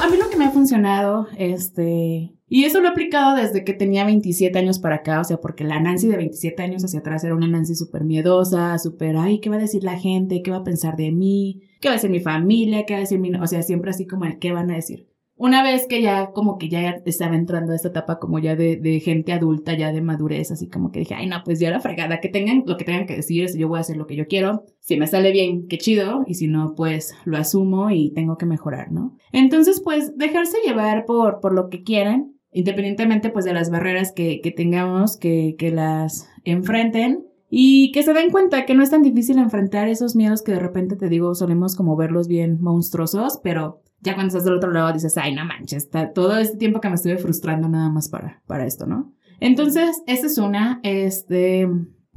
[0.00, 3.74] A mí lo que me ha funcionado, este, y eso lo he aplicado desde que
[3.74, 7.22] tenía 27 años para acá, o sea, porque la Nancy de 27 años hacia atrás
[7.22, 10.42] era una Nancy súper miedosa, súper, ay, ¿qué va a decir la gente?
[10.42, 11.60] ¿Qué va a pensar de mí?
[11.82, 12.86] ¿Qué va a decir mi familia?
[12.86, 13.34] ¿Qué va a decir mi...
[13.34, 15.09] O sea, siempre así como el qué van a decir
[15.40, 18.76] una vez que ya como que ya estaba entrando a esta etapa como ya de,
[18.76, 21.80] de, gente adulta, ya de madurez, así como que dije, ay no, pues ya la
[21.80, 24.26] fregada, que tengan lo que tengan que decir, yo voy a hacer lo que yo
[24.26, 28.36] quiero, si me sale bien, qué chido, y si no, pues lo asumo y tengo
[28.36, 29.16] que mejorar, ¿no?
[29.32, 34.42] Entonces, pues dejarse llevar por, por lo que quieran, independientemente pues de las barreras que,
[34.42, 37.24] que tengamos, que, que las enfrenten.
[37.52, 40.60] Y que se den cuenta que no es tan difícil enfrentar esos miedos que de
[40.60, 44.92] repente te digo, solemos como verlos bien monstruosos, pero ya cuando estás del otro lado
[44.92, 48.42] dices, ay, no manches, está todo este tiempo que me estuve frustrando nada más para,
[48.46, 49.12] para esto, ¿no?
[49.40, 50.80] Entonces, esa es una.
[50.82, 51.68] Este,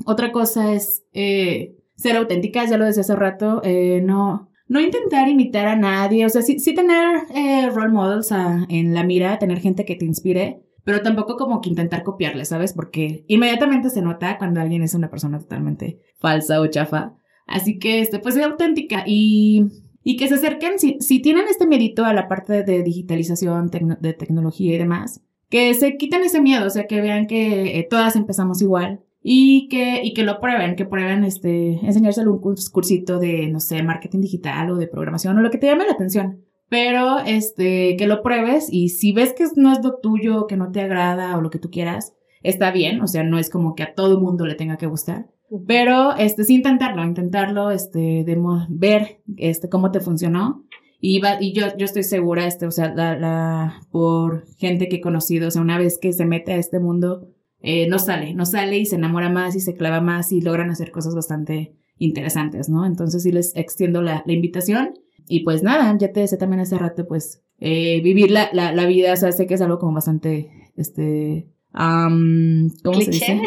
[0.06, 5.28] otra cosa es eh, ser auténticas, ya lo decía hace rato, eh, no, no intentar
[5.30, 8.30] imitar a nadie, o sea, sí, sí tener eh, role models
[8.70, 12.74] en la mira, tener gente que te inspire, pero tampoco como que intentar copiarle, ¿sabes?
[12.74, 17.16] Porque inmediatamente se nota cuando alguien es una persona totalmente falsa o chafa.
[17.46, 19.66] Así que, este, pues, es auténtica y,
[20.04, 24.14] y que se acerquen, si, si tienen este mérito a la parte de digitalización, de
[24.14, 28.16] tecnología y demás, que se quiten ese miedo, o sea, que vean que eh, todas
[28.16, 33.48] empezamos igual y que, y que lo prueben, que prueben este, enseñarse algún cursito de,
[33.50, 36.44] no sé, marketing digital o de programación o lo que te llame la atención.
[36.70, 40.72] Pero, este, que lo pruebes y si ves que no es lo tuyo, que no
[40.72, 43.84] te agrada o lo que tú quieras, está bien, o sea, no es como que
[43.84, 45.28] a todo mundo le tenga que gustar.
[45.68, 48.38] Pero, este, sí intentarlo, intentarlo, este, de
[48.70, 50.66] ver, este, cómo te funcionó.
[51.00, 54.98] Y, va, y yo, yo estoy segura, este, o sea, la, la, por gente que
[54.98, 57.28] he conocido, o sea, una vez que se mete a este mundo,
[57.60, 60.70] eh, no sale, no sale y se enamora más y se clava más y logran
[60.70, 62.86] hacer cosas bastante interesantes, ¿no?
[62.86, 64.94] Entonces sí les extiendo la, la invitación
[65.28, 68.86] y pues nada, ya te decía también hace rato, pues eh, vivir la, la, la,
[68.86, 73.42] vida, o sea, sé que es algo como bastante, este, um, ¿cómo se dice?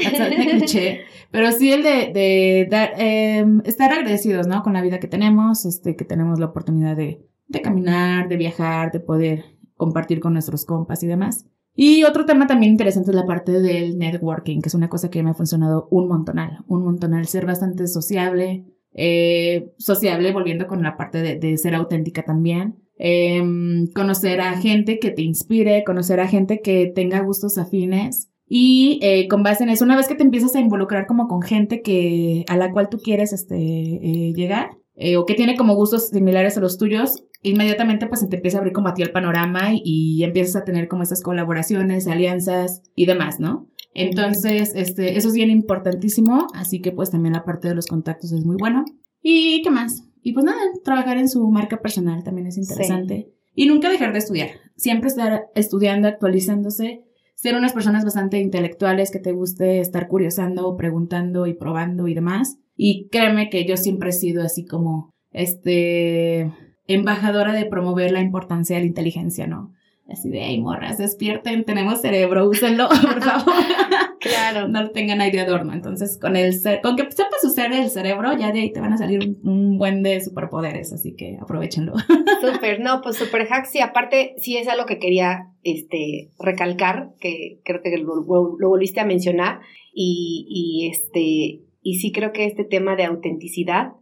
[0.50, 4.62] Cliché, pero sí el de, de dar, eh, estar agradecidos, ¿no?
[4.62, 8.92] Con la vida que tenemos, este, que tenemos la oportunidad de, de caminar, de viajar,
[8.92, 9.44] de poder
[9.76, 11.46] compartir con nuestros compas y demás.
[11.78, 15.22] Y otro tema también interesante es la parte del networking, que es una cosa que
[15.22, 20.96] me ha funcionado un montonal, un montonal, ser bastante sociable, eh, sociable, volviendo con la
[20.96, 22.82] parte de, ser auténtica también.
[22.98, 28.98] Em, conocer a gente que te inspire, conocer a gente que tenga gustos afines y
[29.02, 31.82] eh, con base en eso, una vez que te empiezas a involucrar como con gente
[31.82, 34.70] que a la cual tú quieres este, eh, llegar
[35.18, 38.72] o que tiene como gustos similares a los tuyos, inmediatamente pues te empieza a abrir
[38.72, 43.38] como a ti el panorama y, empiezas a tener como esas colaboraciones, alianzas y demás,
[43.40, 43.68] ¿no?
[43.94, 48.32] Entonces, este, eso es bien importantísimo, así que pues también la parte de los contactos
[48.32, 48.84] es muy bueno.
[49.22, 50.02] ¿Y qué más?
[50.26, 53.30] Y pues nada, trabajar en su marca personal también es interesante.
[53.54, 57.04] Y nunca dejar de estudiar, siempre estar estudiando, actualizándose,
[57.36, 62.58] ser unas personas bastante intelectuales que te guste estar curiosando, preguntando y probando y demás.
[62.74, 66.50] Y créeme que yo siempre he sido así como, este,
[66.88, 69.74] embajadora de promover la importancia de la inteligencia, ¿no?
[70.08, 73.54] Así de, hey, morras, despierten, tenemos cerebro, úsenlo, por favor.
[74.20, 74.68] claro.
[74.68, 75.72] No lo tengan ahí de adorno.
[75.72, 78.98] Entonces, con el con que sepas usar el cerebro, ya de ahí te van a
[78.98, 81.94] salir un, buen de superpoderes, así que aprovechenlo.
[82.40, 87.60] Súper, no, pues super hacks, y aparte, sí es algo que quería este, recalcar, que
[87.64, 89.60] creo que lo, volviste a mencionar,
[89.92, 93.92] y, y, este, y sí creo que este tema de autenticidad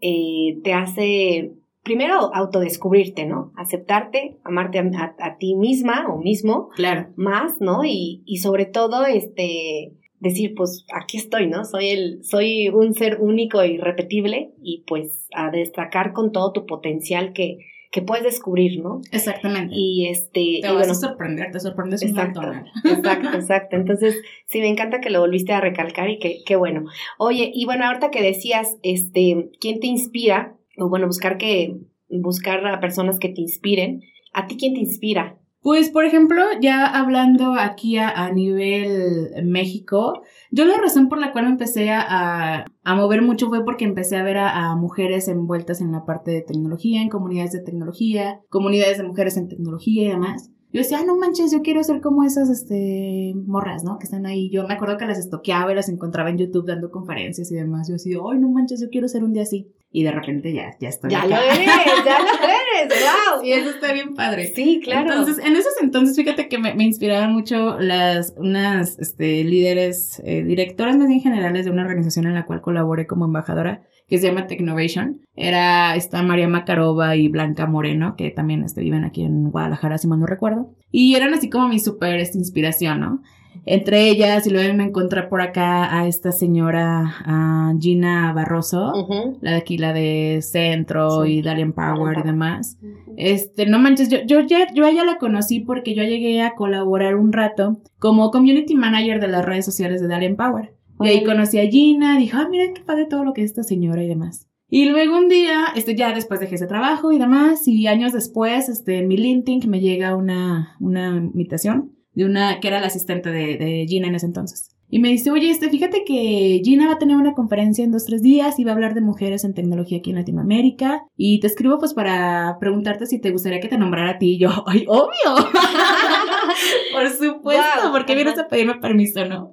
[0.00, 1.52] eh, te hace
[1.84, 3.52] primero autodescubrirte, ¿no?
[3.56, 6.70] Aceptarte, amarte a, ti misma o mismo.
[6.74, 7.08] Claro.
[7.16, 7.84] Más, ¿no?
[7.84, 11.64] Y, y, sobre todo, este, decir, pues aquí estoy, ¿no?
[11.64, 16.66] Soy el, soy un ser único e irrepetible y pues a destacar con todo tu
[16.66, 17.58] potencial que,
[17.92, 19.00] que puedes descubrir, ¿no?
[19.12, 19.74] Exactamente.
[19.76, 20.60] Y este.
[20.62, 22.66] Te vas a sorprender, te sorprendes exacto, un montón.
[22.84, 23.76] Exacto, exacto.
[23.76, 26.86] Entonces, sí, me encanta que lo volviste a recalcar y que, qué bueno.
[27.18, 30.56] Oye, y bueno, ahorita que decías, este, ¿quién te inspira?
[30.78, 31.76] O bueno, buscar que,
[32.08, 34.02] buscar a personas que te inspiren.
[34.32, 35.38] ¿A ti quién te inspira?
[35.64, 41.46] Pues, por ejemplo, ya hablando aquí a, nivel México, yo la razón por la cual
[41.46, 46.04] empecé a, a, mover mucho fue porque empecé a ver a, mujeres envueltas en la
[46.04, 50.50] parte de tecnología, en comunidades de tecnología, comunidades de mujeres en tecnología y demás.
[50.70, 53.96] Yo decía, ah, no manches, yo quiero ser como esas, este, morras, ¿no?
[53.96, 54.50] Que están ahí.
[54.50, 57.88] Yo me acuerdo que las estoqueaba y las encontraba en YouTube dando conferencias y demás.
[57.88, 59.72] Yo decía, ay, no manches, yo quiero ser un día así.
[59.96, 61.66] Y de repente ya, ya estoy Ya lo eres,
[62.04, 63.44] ya lo eres, wow.
[63.44, 64.50] Y eso está bien padre.
[64.52, 65.08] Sí, claro.
[65.08, 70.42] Entonces, en esos entonces, fíjate que me, me inspiraban mucho las, unas, este, líderes, eh,
[70.42, 74.26] directoras más bien generales de una organización en la cual colaboré como embajadora que se
[74.26, 75.20] llama Technovation.
[75.36, 80.08] Era esta María Macarova y Blanca Moreno, que también este, viven aquí en Guadalajara, si
[80.08, 80.74] mal no recuerdo.
[80.90, 83.22] Y eran así como mi super esta inspiración, ¿no?
[83.66, 88.92] Entre ellas, y luego me encontré por acá a esta señora, a Gina Barroso,
[89.40, 92.78] la de aquí, la de Centro y Dalian Power y demás.
[93.16, 97.16] Este, no manches, yo, yo, ya, yo ya la conocí porque yo llegué a colaborar
[97.16, 100.74] un rato como community manager de las redes sociales de Dalian Power.
[101.00, 103.62] Y ahí conocí a Gina, dijo, ah, mira qué padre todo lo que es esta
[103.62, 104.48] señora y demás.
[104.68, 108.68] Y luego un día, este, ya después dejé ese trabajo y demás, y años después,
[108.68, 113.30] este, en mi LinkedIn me llega una, una invitación de una, que era la asistente
[113.30, 114.74] de, de Gina en ese entonces.
[114.94, 118.04] Y me dice, oye, este, fíjate que Gina va a tener una conferencia en dos,
[118.04, 121.02] tres días y va a hablar de mujeres en tecnología aquí en Latinoamérica.
[121.16, 124.34] Y te escribo pues para preguntarte si te gustaría que te nombrara a ti.
[124.34, 125.50] Y yo, ¡ay, obvio!
[126.92, 129.50] Por supuesto, porque vienes a pedirme permiso, ¿no?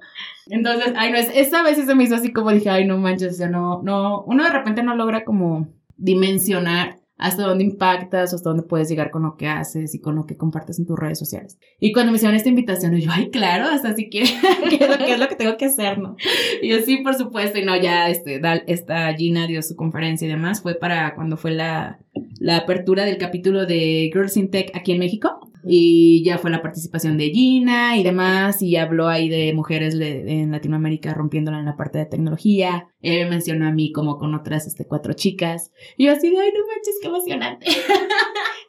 [0.48, 3.34] Entonces, ay, no, es, esa vez se me hizo así como dije, ay, no manches,
[3.34, 8.50] o sea, no, no, uno de repente no logra como dimensionar hasta dónde impactas, hasta
[8.50, 11.20] dónde puedes llegar con lo que haces y con lo que compartes en tus redes
[11.20, 11.60] sociales.
[11.80, 14.34] Y cuando me hicieron esta invitación, yo, ay, claro, hasta si quieres,
[14.70, 16.16] ¿qué es, lo, que tengo que hacer, no?
[16.64, 20.32] Y yo, sí, por supuesto, y no, ya, este, esta Gina dio su conferencia y
[20.32, 22.00] demás, fue para cuando fue la,
[22.40, 26.64] la apertura del capítulo de Girls in Tech aquí en México y ya fue la
[26.64, 31.78] participación de Gina y demás, y habló ahí de mujeres en Latinoamérica rompiéndola en la
[31.78, 32.88] parte de tecnología.
[33.02, 35.72] Él me mencionó a mí como con otras este, cuatro chicas.
[35.98, 37.66] Y yo así de, ay, no manches, qué emocionante.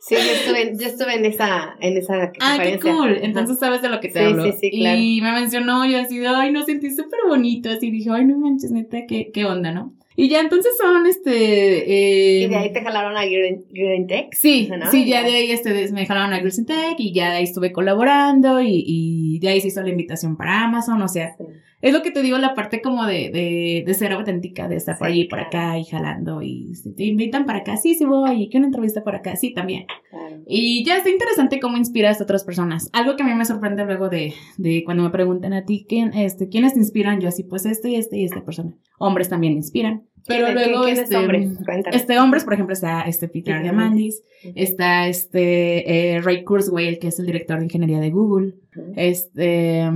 [0.05, 3.19] Sí, yo estuve, yo estuve en esa, en esa Ah, qué cool.
[3.23, 4.43] Entonces sabes de lo que te hablo.
[4.43, 4.99] Sí, sí, claro.
[5.01, 7.71] Y me mencionó, yo así de, ay, no sentí súper bonito.
[7.71, 9.95] Así dije, ay, no manches, neta, qué, qué onda, ¿no?
[10.17, 11.31] Y ya entonces son este.
[11.31, 14.35] Eh, ¿Y de ahí te jalaron a Green Tech?
[14.35, 17.45] Sí, sí, ya de ahí este, me jalaron a Green Tech y ya de ahí
[17.45, 21.37] estuve colaborando y, y de ahí se hizo la invitación para Amazon, o sea.
[21.83, 24.97] Es lo que te digo, la parte como de, de, de ser auténtica, de estar
[24.97, 26.41] por allí, por acá y jalando.
[26.41, 28.45] Y si te invitan para acá, sí, sí voy.
[28.45, 29.87] Y que una entrevista por acá, sí, también.
[30.47, 32.89] Y ya está interesante cómo inspiras a otras personas.
[32.93, 36.13] Algo que a mí me sorprende luego de, de cuando me preguntan a ti, ¿quién,
[36.15, 37.21] este, ¿quiénes te inspiran?
[37.21, 38.77] Yo así, pues este y este y esta persona.
[38.99, 40.07] Hombres también me inspiran.
[40.27, 41.51] Pero luego, este, hombres?
[41.93, 44.23] este, hombres, por ejemplo, está este Peter Diamandis,
[44.55, 48.55] está este eh, Ray Kurzweil, que es el director de ingeniería de Google,
[48.97, 49.89] este,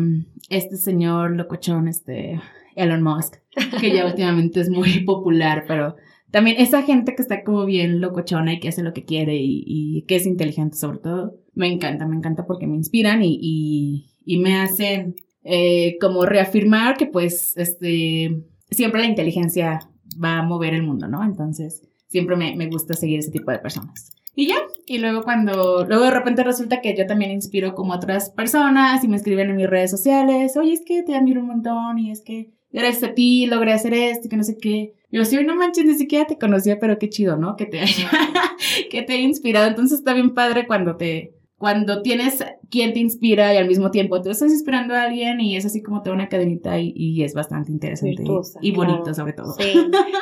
[0.48, 2.40] este señor locochón, este
[2.74, 3.36] Elon Musk,
[3.80, 5.96] que ya últimamente es muy popular, pero
[6.30, 10.04] también esa gente que está como bien locochona y que hace lo que quiere y,
[10.08, 14.56] que es inteligente sobre todo, me encanta, me encanta porque me inspiran y, y, me
[14.56, 15.14] hacen
[15.44, 19.88] eh, como reafirmar que pues este siempre la inteligencia
[20.22, 21.22] va a mover el mundo, ¿no?
[21.24, 24.12] Entonces, siempre me, me gusta seguir ese tipo de personas.
[24.38, 24.56] Y ya,
[24.86, 29.08] y luego cuando, luego de repente resulta que yo también inspiro como otras personas y
[29.08, 32.20] me escriben en mis redes sociales, oye, es que te admiro un montón y es
[32.20, 34.92] que gracias a ti logré hacer esto y que no sé qué.
[35.10, 37.56] Yo sí, no manches, ni siquiera te conocía, pero qué chido, ¿no?
[37.56, 37.80] Que te
[38.90, 39.68] que te haya inspirado.
[39.68, 44.20] Entonces está bien padre cuando te, cuando tienes quien te inspira y al mismo tiempo
[44.20, 47.72] tú estás inspirando a alguien y es así como toda una cadenita y, es bastante
[47.72, 48.22] interesante
[48.60, 49.54] y, bonito sobre todo.
[49.58, 49.72] Sí.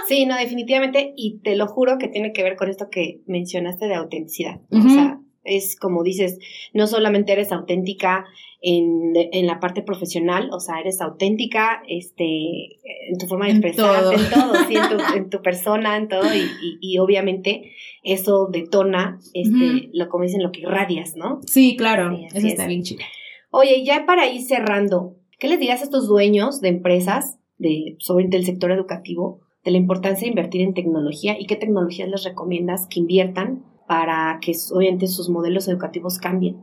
[0.09, 3.87] sí, no, definitivamente y te lo juro que tiene que ver con esto que mencionaste
[3.87, 4.61] de autenticidad.
[4.71, 6.39] O sea, es como dices,
[6.73, 8.25] no solamente eres auténtica
[8.67, 14.15] en, en, la parte profesional, o sea, eres auténtica este, en tu forma de expresarte,
[14.15, 19.21] en todo, sí, en, tu, en tu, persona, en todo, y, y, obviamente eso detona,
[19.35, 21.41] este, lo como dicen, lo que irradias, ¿no?
[21.47, 23.03] Sí, claro, eso está bien chido.
[23.51, 28.25] Oye, ya para ir cerrando, ¿qué les dirías a estos dueños de empresas, de, sobre
[28.33, 32.87] el sector educativo, de la importancia de invertir en tecnología y qué tecnologías les recomiendas
[32.89, 36.57] que inviertan para que obviamente sus modelos educativos cambien.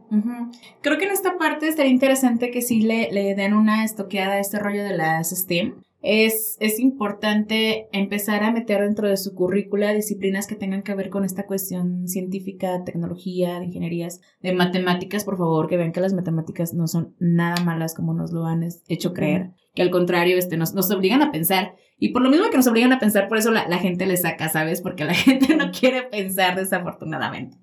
[0.82, 4.40] Creo que en esta parte estaría interesante que sí le, le den una estoqueada a
[4.40, 5.76] este rollo de las STEM.
[6.04, 11.12] Es, es importante empezar a meter dentro de su currícula disciplinas que tengan que ver
[11.12, 16.14] con esta cuestión científica, tecnología, de ingenierías, de matemáticas, por favor, que vean que las
[16.14, 20.58] matemáticas no son nada malas como nos lo han hecho creer, que al contrario este,
[20.58, 23.38] nos, nos obligan a pensar y por lo mismo que nos obligan a pensar, por
[23.38, 24.82] eso la, la, gente le saca, ¿sabes?
[24.82, 27.58] Porque la gente no quiere pensar desafortunadamente.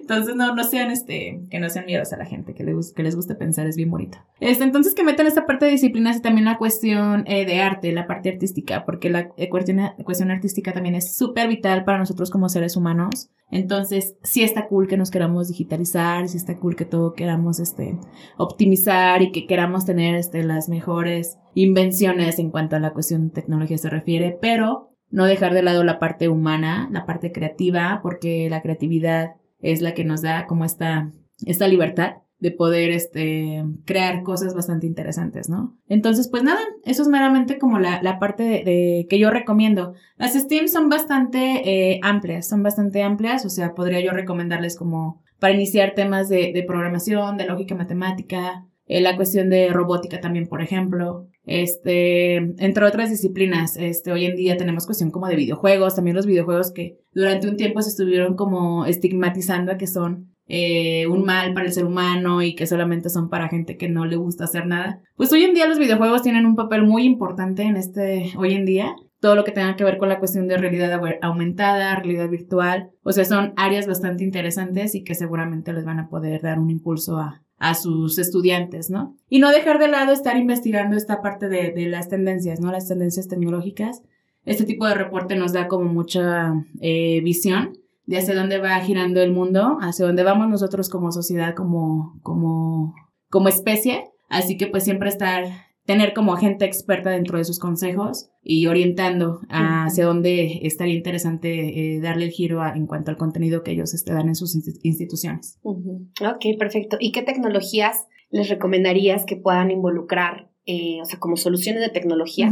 [0.00, 3.04] Entonces, no, no sean, este, que no sean miedos a la gente, que les, que
[3.04, 4.18] les guste pensar, es bien bonito.
[4.40, 7.92] Este, entonces, que metan esta parte de disciplinas y también la cuestión eh, de arte,
[7.92, 12.32] la parte artística, porque la eh, cuestión, cuestión artística también es súper vital para nosotros
[12.32, 13.30] como seres humanos.
[13.52, 17.96] Entonces, sí está cool que nos queramos digitalizar, sí está cool que todo queramos, este,
[18.38, 23.34] optimizar y que queramos tener, este, las mejores invenciones en cuanto a la cuestión de
[23.34, 28.48] tecnología se refiere, pero no dejar de lado la parte humana, la parte creativa, porque
[28.50, 31.12] la creatividad es la que nos da como esta,
[31.46, 35.78] esta libertad de poder este, crear cosas bastante interesantes, ¿no?
[35.88, 39.94] Entonces, pues nada, eso es meramente como la, la parte de, que yo recomiendo.
[40.16, 45.22] Las STEAM son bastante eh, amplias, son bastante amplias, o sea, podría yo recomendarles como
[45.38, 50.46] para iniciar temas de, de programación, de lógica matemática, eh, la cuestión de robótica también,
[50.46, 55.94] por ejemplo, este, entre otras disciplinas, este, hoy en día tenemos cuestión como de videojuegos,
[55.94, 61.06] también los videojuegos que durante un tiempo se estuvieron como estigmatizando a que son eh,
[61.06, 64.16] un mal para el ser humano y que solamente son para gente que no le
[64.16, 65.00] gusta hacer nada.
[65.16, 68.66] Pues hoy en día los videojuegos tienen un papel muy importante en este, hoy en
[68.66, 68.94] día.
[69.20, 72.90] Todo lo que tenga que ver con la cuestión de realidad aumentada, realidad virtual.
[73.02, 76.68] O sea, son áreas bastante interesantes y que seguramente les van a poder dar un
[76.68, 79.16] impulso a, a sus estudiantes, ¿no?
[79.28, 82.70] Y no dejar de lado estar investigando esta parte de, de las tendencias, ¿no?
[82.70, 84.02] Las tendencias tecnológicas.
[84.44, 89.22] Este tipo de reporte nos da como mucha eh, visión de hacia dónde va girando
[89.22, 92.94] el mundo, hacia dónde vamos nosotros como sociedad, como, como,
[93.30, 94.10] como especie.
[94.28, 95.44] Así que pues siempre estar
[95.84, 102.00] tener como gente experta dentro de sus consejos y orientando hacia dónde estaría interesante eh,
[102.00, 105.58] darle el giro en cuanto al contenido que ellos este, dan en sus instituciones.
[105.62, 106.96] Ok, perfecto.
[107.00, 112.50] ¿Y qué tecnologías les recomendarías que puedan involucrar, eh, o sea, como soluciones de tecnología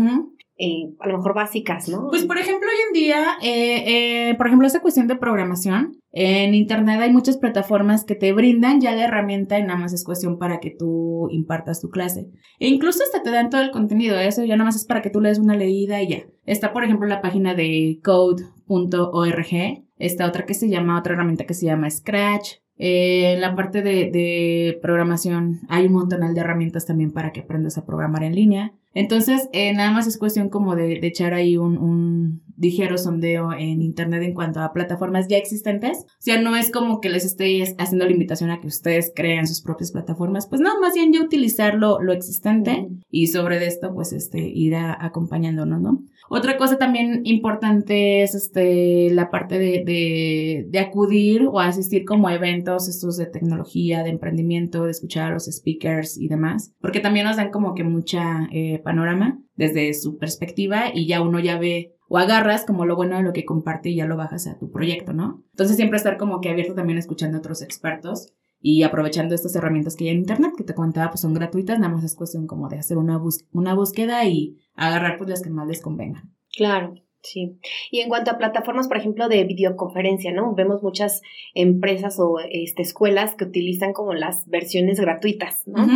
[0.65, 2.07] eh, a lo mejor básicas, ¿no?
[2.09, 6.55] Pues por ejemplo, hoy en día, eh, eh, por ejemplo, esa cuestión de programación, en
[6.55, 10.39] Internet hay muchas plataformas que te brindan ya la herramienta y nada más es cuestión
[10.39, 12.29] para que tú impartas tu clase.
[12.61, 15.11] E incluso hasta te dan todo el contenido, eso ya nada más es para que
[15.11, 16.27] tú lees una leída y ya.
[16.47, 21.55] Está, por ejemplo, la página de code.org, está otra que se llama, otra herramienta que
[21.55, 27.33] se llama Scratch, en la parte de, programación hay un montón de herramientas también para
[27.33, 28.75] que aprendas a programar en línea.
[28.95, 33.53] Entonces, eh, nada más es cuestión como de, de echar ahí un, un, ligero sondeo
[33.53, 35.99] en Internet en cuanto a plataformas ya existentes.
[35.99, 39.49] O sea, no es como que les esté haciendo la invitación a que ustedes creen
[39.49, 44.13] sus propias plataformas, pues no, más bien ya utilizar lo, existente y sobre esto, pues,
[44.13, 46.05] este, ir acompañándonos, ¿no?
[46.35, 52.27] Otra cosa también importante es este, la parte de, de, de, acudir o asistir como
[52.27, 57.01] a eventos estos de tecnología, de emprendimiento, de escuchar a los speakers y demás, porque
[57.01, 61.59] también nos dan como que mucha eh, panorama desde su perspectiva y ya uno ya
[61.59, 64.59] ve o agarras como lo bueno de lo que comparte y ya lo bajas a
[64.59, 65.45] tu proyecto, ¿no?
[65.51, 68.33] Entonces siempre estar como que abierto también escuchando a otros expertos
[68.63, 71.93] y aprovechando estas herramientas que hay en internet que te contaba pues son gratuitas, nada
[71.93, 73.21] más es cuestión como de hacer una,
[73.53, 76.33] una búsqueda y agarrar pues las que más les convengan.
[76.57, 76.95] Claro.
[77.23, 77.57] Sí.
[77.91, 80.55] Y en cuanto a plataformas, por ejemplo, de videoconferencia, ¿no?
[80.55, 81.23] Vemos muchas
[81.55, 85.87] empresas o este, escuelas que utilizan como las versiones gratuitas, ¿no?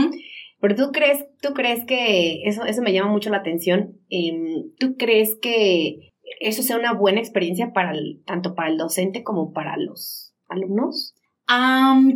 [0.60, 3.98] Pero tú crees, tú crees que eso, eso me llama mucho la atención.
[4.08, 9.24] Em, ¿Tú crees que eso sea una buena experiencia para el, tanto para el docente
[9.24, 11.15] como para los alumnos?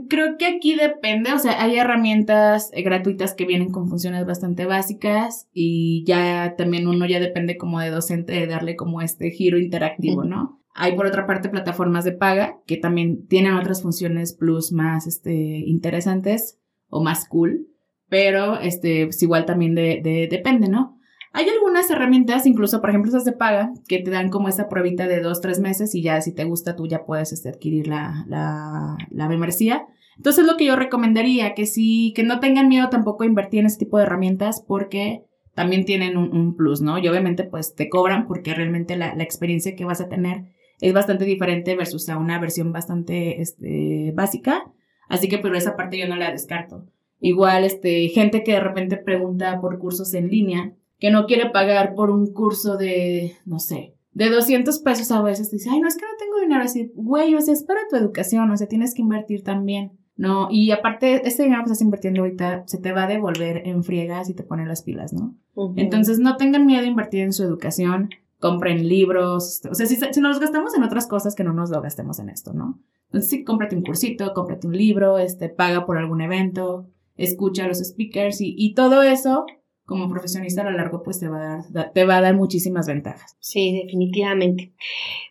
[0.08, 4.66] Creo que aquí depende, o sea, hay herramientas eh, gratuitas que vienen con funciones bastante
[4.66, 9.58] básicas y ya también uno ya depende como de docente de darle como este giro
[9.58, 10.60] interactivo, ¿no?
[10.74, 15.32] Hay por otra parte plataformas de paga que también tienen otras funciones plus más este,
[15.32, 16.58] interesantes
[16.88, 17.68] o más cool,
[18.08, 20.99] pero este, pues igual también de, de, depende, ¿no?
[21.32, 25.06] Hay algunas herramientas, incluso por ejemplo esas de paga, que te dan como esa pruebita
[25.06, 28.24] de dos, tres meses y ya si te gusta tú ya puedes este, adquirir la,
[28.28, 29.86] la, la membresía.
[30.16, 33.66] Entonces lo que yo recomendaría, que sí, que no tengan miedo tampoco a invertir en
[33.66, 35.24] este tipo de herramientas porque
[35.54, 36.98] también tienen un, plus, ¿no?
[36.98, 40.44] Y obviamente pues te cobran porque realmente la, la, experiencia que vas a tener
[40.80, 44.64] es bastante diferente versus a una versión bastante este, básica.
[45.08, 46.86] Así que pero esa parte yo no la descarto.
[47.20, 51.94] Igual, este, gente que de repente pregunta por cursos en línea, que no quiere pagar
[51.94, 55.96] por un curso de, no sé, de 200 pesos a veces, dice, ay, no es
[55.96, 58.94] que no tengo dinero, así, güey, o sea, es para tu educación, o sea, tienes
[58.94, 60.48] que invertir también, ¿no?
[60.50, 64.28] Y aparte, este dinero que estás invirtiendo ahorita se te va a devolver en friegas
[64.28, 65.34] y te pone las pilas, ¿no?
[65.76, 70.20] Entonces, no tengan miedo de invertir en su educación, compren libros, o sea, si, si
[70.20, 72.78] nos gastamos en otras cosas, que no nos lo gastemos en esto, ¿no?
[73.06, 77.68] Entonces, sí, cómprate un cursito, cómprate un libro, este, paga por algún evento, escucha a
[77.68, 79.46] los speakers y, y todo eso
[79.90, 82.86] como profesionista a lo largo pues te va a dar, te va a dar muchísimas
[82.86, 83.36] ventajas.
[83.40, 84.72] Sí, definitivamente.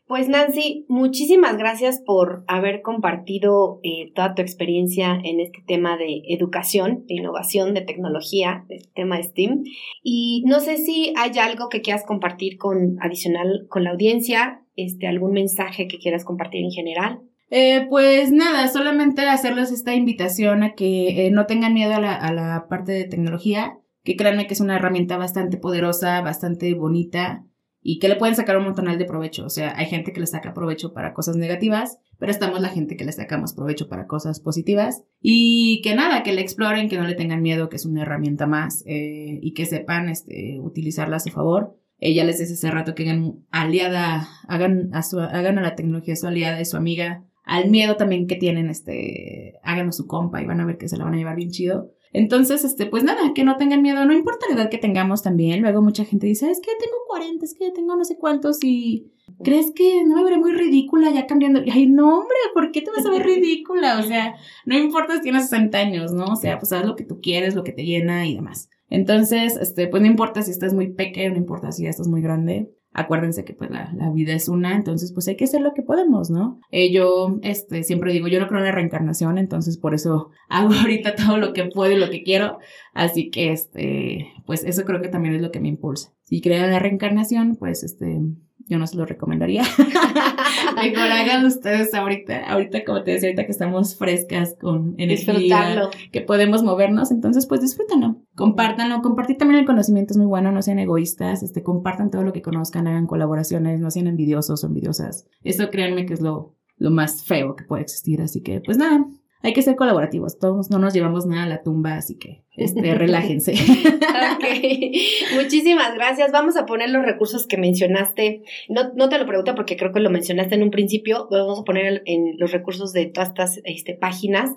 [0.05, 6.23] Pues Nancy, muchísimas gracias por haber compartido eh, toda tu experiencia en este tema de
[6.27, 9.63] educación, de innovación, de tecnología, el tema de STEAM.
[10.03, 15.07] Y no sé si hay algo que quieras compartir con adicional con la audiencia, este,
[15.07, 17.21] algún mensaje que quieras compartir en general.
[17.49, 22.13] Eh, pues nada, solamente hacerles esta invitación a que eh, no tengan miedo a la,
[22.13, 27.45] a la parte de tecnología, que créanme que es una herramienta bastante poderosa, bastante bonita
[27.81, 29.45] y que le pueden sacar un montonal de provecho.
[29.45, 32.97] O sea, hay gente que le saca provecho para cosas negativas, pero estamos la gente
[32.97, 35.03] que le sacamos provecho para cosas positivas.
[35.21, 38.47] Y que nada, que le exploren, que no le tengan miedo, que es una herramienta
[38.47, 41.77] más eh, y que sepan este, utilizarla a su favor.
[41.99, 46.15] Ella les dice hace rato que hagan aliada, hagan a, su, hagan a la tecnología
[46.15, 50.45] su aliada y su amiga al miedo también que tienen, este, háganos su compa y
[50.45, 51.91] van a ver que se la van a llevar bien chido.
[52.11, 55.61] Entonces, este, pues nada, que no tengan miedo, no importa la edad que tengamos también.
[55.61, 59.11] Luego mucha gente dice, es que tengo 40, es que tengo no sé cuántos y
[59.43, 61.61] ¿crees que no me veré muy ridícula ya cambiando?
[61.71, 63.99] Ay, no, hombre, ¿por qué te vas a ver ridícula?
[63.99, 64.35] O sea,
[64.65, 66.25] no importa si tienes 60 años, ¿no?
[66.25, 68.69] O sea, pues haz lo que tú quieres, lo que te llena y demás.
[68.89, 72.21] Entonces, este, pues no importa si estás muy pequeño, no importa si ya estás muy
[72.21, 75.83] grande acuérdense que pues la, vida es una, entonces pues hay que hacer lo que
[75.83, 76.59] podemos, ¿no?
[76.71, 80.73] Eh, yo este, siempre digo, yo no creo en la reencarnación, entonces por eso hago
[80.73, 82.57] ahorita todo lo que puedo y lo que quiero,
[82.99, 86.13] así que este, pues eso creo que también es lo que me impulsa.
[86.23, 88.19] si creen en la reencarnación, pues este,
[88.67, 89.63] yo no se lo recomendaría.
[90.75, 96.21] Mejor hagan ustedes ahorita, ahorita como te decía, ahorita que estamos frescas con energía, que
[96.21, 100.79] podemos movernos, entonces pues disfrútenlo, compártanlo, compartir también el conocimiento es muy bueno, no sean
[100.79, 105.25] egoístas, este, compartan todo lo que conozcan, hagan colaboraciones, no sean envidiosos o envidiosas.
[105.43, 109.05] Eso créanme que es lo, lo más feo que puede existir, así que pues nada,
[109.41, 112.93] hay que ser colaborativos, todos no nos llevamos nada a la tumba, así que este,
[112.95, 113.53] relájense.
[113.53, 116.31] ok, muchísimas gracias.
[116.31, 118.43] Vamos a poner los recursos que mencionaste.
[118.67, 121.27] No, no te lo pregunto porque creo que lo mencionaste en un principio.
[121.31, 124.51] Vamos a poner en los recursos de todas estas este, páginas.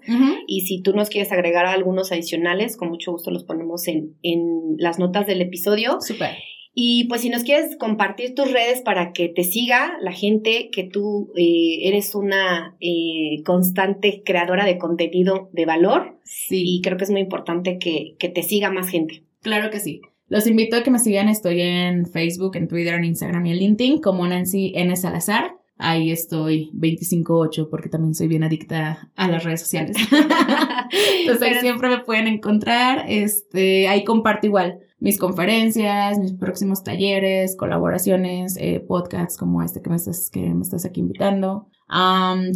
[0.49, 4.77] Y si tú nos quieres agregar algunos adicionales, con mucho gusto los ponemos en, en
[4.79, 6.01] las notas del episodio.
[6.01, 6.35] Súper.
[6.75, 10.85] Y pues si nos quieres compartir tus redes para que te siga la gente, que
[10.85, 16.19] tú eh, eres una eh, constante creadora de contenido de valor.
[16.25, 16.63] Sí.
[16.65, 19.23] Y creo que es muy importante que, que te siga más gente.
[19.43, 20.01] Claro que sí.
[20.29, 21.29] Los invito a que me sigan.
[21.29, 24.97] Estoy en Facebook, en Twitter, en Instagram y en LinkedIn como Nancy N.
[24.97, 25.57] Salazar.
[25.77, 29.97] Ahí estoy 25-8 porque también soy bien adicta a las redes sociales.
[31.21, 33.05] Entonces ahí siempre me pueden encontrar.
[33.09, 39.91] Este, ahí comparto igual mis conferencias, mis próximos talleres, colaboraciones, eh, podcasts como este que
[39.91, 41.67] me estás, que me estás aquí invitando.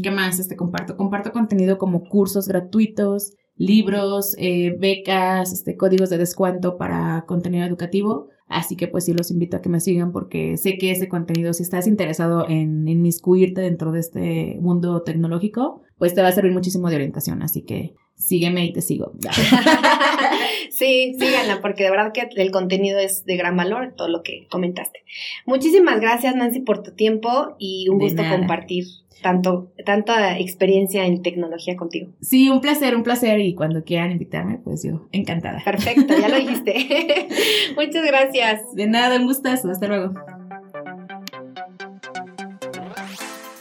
[0.00, 0.38] ¿Qué más?
[0.38, 7.24] Este comparto, comparto contenido como cursos gratuitos, libros, eh, becas, este, códigos de descuento para
[7.26, 8.28] contenido educativo.
[8.46, 11.52] Así que pues sí los invito a que me sigan porque sé que ese contenido,
[11.52, 16.52] si estás interesado en inmiscuirte dentro de este mundo tecnológico, pues te va a servir
[16.52, 17.42] muchísimo de orientación.
[17.42, 19.12] Así que sígueme y te sigo.
[20.70, 24.46] sí, síganla, porque de verdad que el contenido es de gran valor, todo lo que
[24.50, 25.04] comentaste.
[25.44, 28.84] Muchísimas gracias, Nancy, por tu tiempo y un gusto compartir
[29.22, 32.12] tanto, tanta experiencia en tecnología contigo.
[32.20, 33.40] Sí, un placer, un placer.
[33.40, 35.62] Y cuando quieran invitarme, pues yo encantada.
[35.64, 36.74] Perfecto, ya lo dijiste.
[37.76, 38.74] Muchas gracias.
[38.74, 39.70] De nada, un gustazo.
[39.70, 40.14] Hasta luego.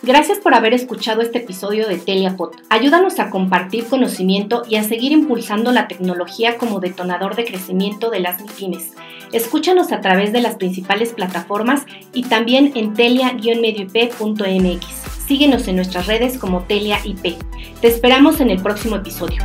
[0.06, 2.52] Gracias por haber escuchado este episodio de Teliapod.
[2.70, 8.20] Ayúdanos a compartir conocimiento y a seguir impulsando la tecnología como detonador de crecimiento de
[8.20, 8.94] las MIPIMES.
[9.32, 14.86] Escúchanos a través de las principales plataformas y también en telia-medioip.mx.
[15.26, 17.40] Síguenos en nuestras redes como Telia IP.
[17.82, 19.42] Te esperamos en el próximo episodio.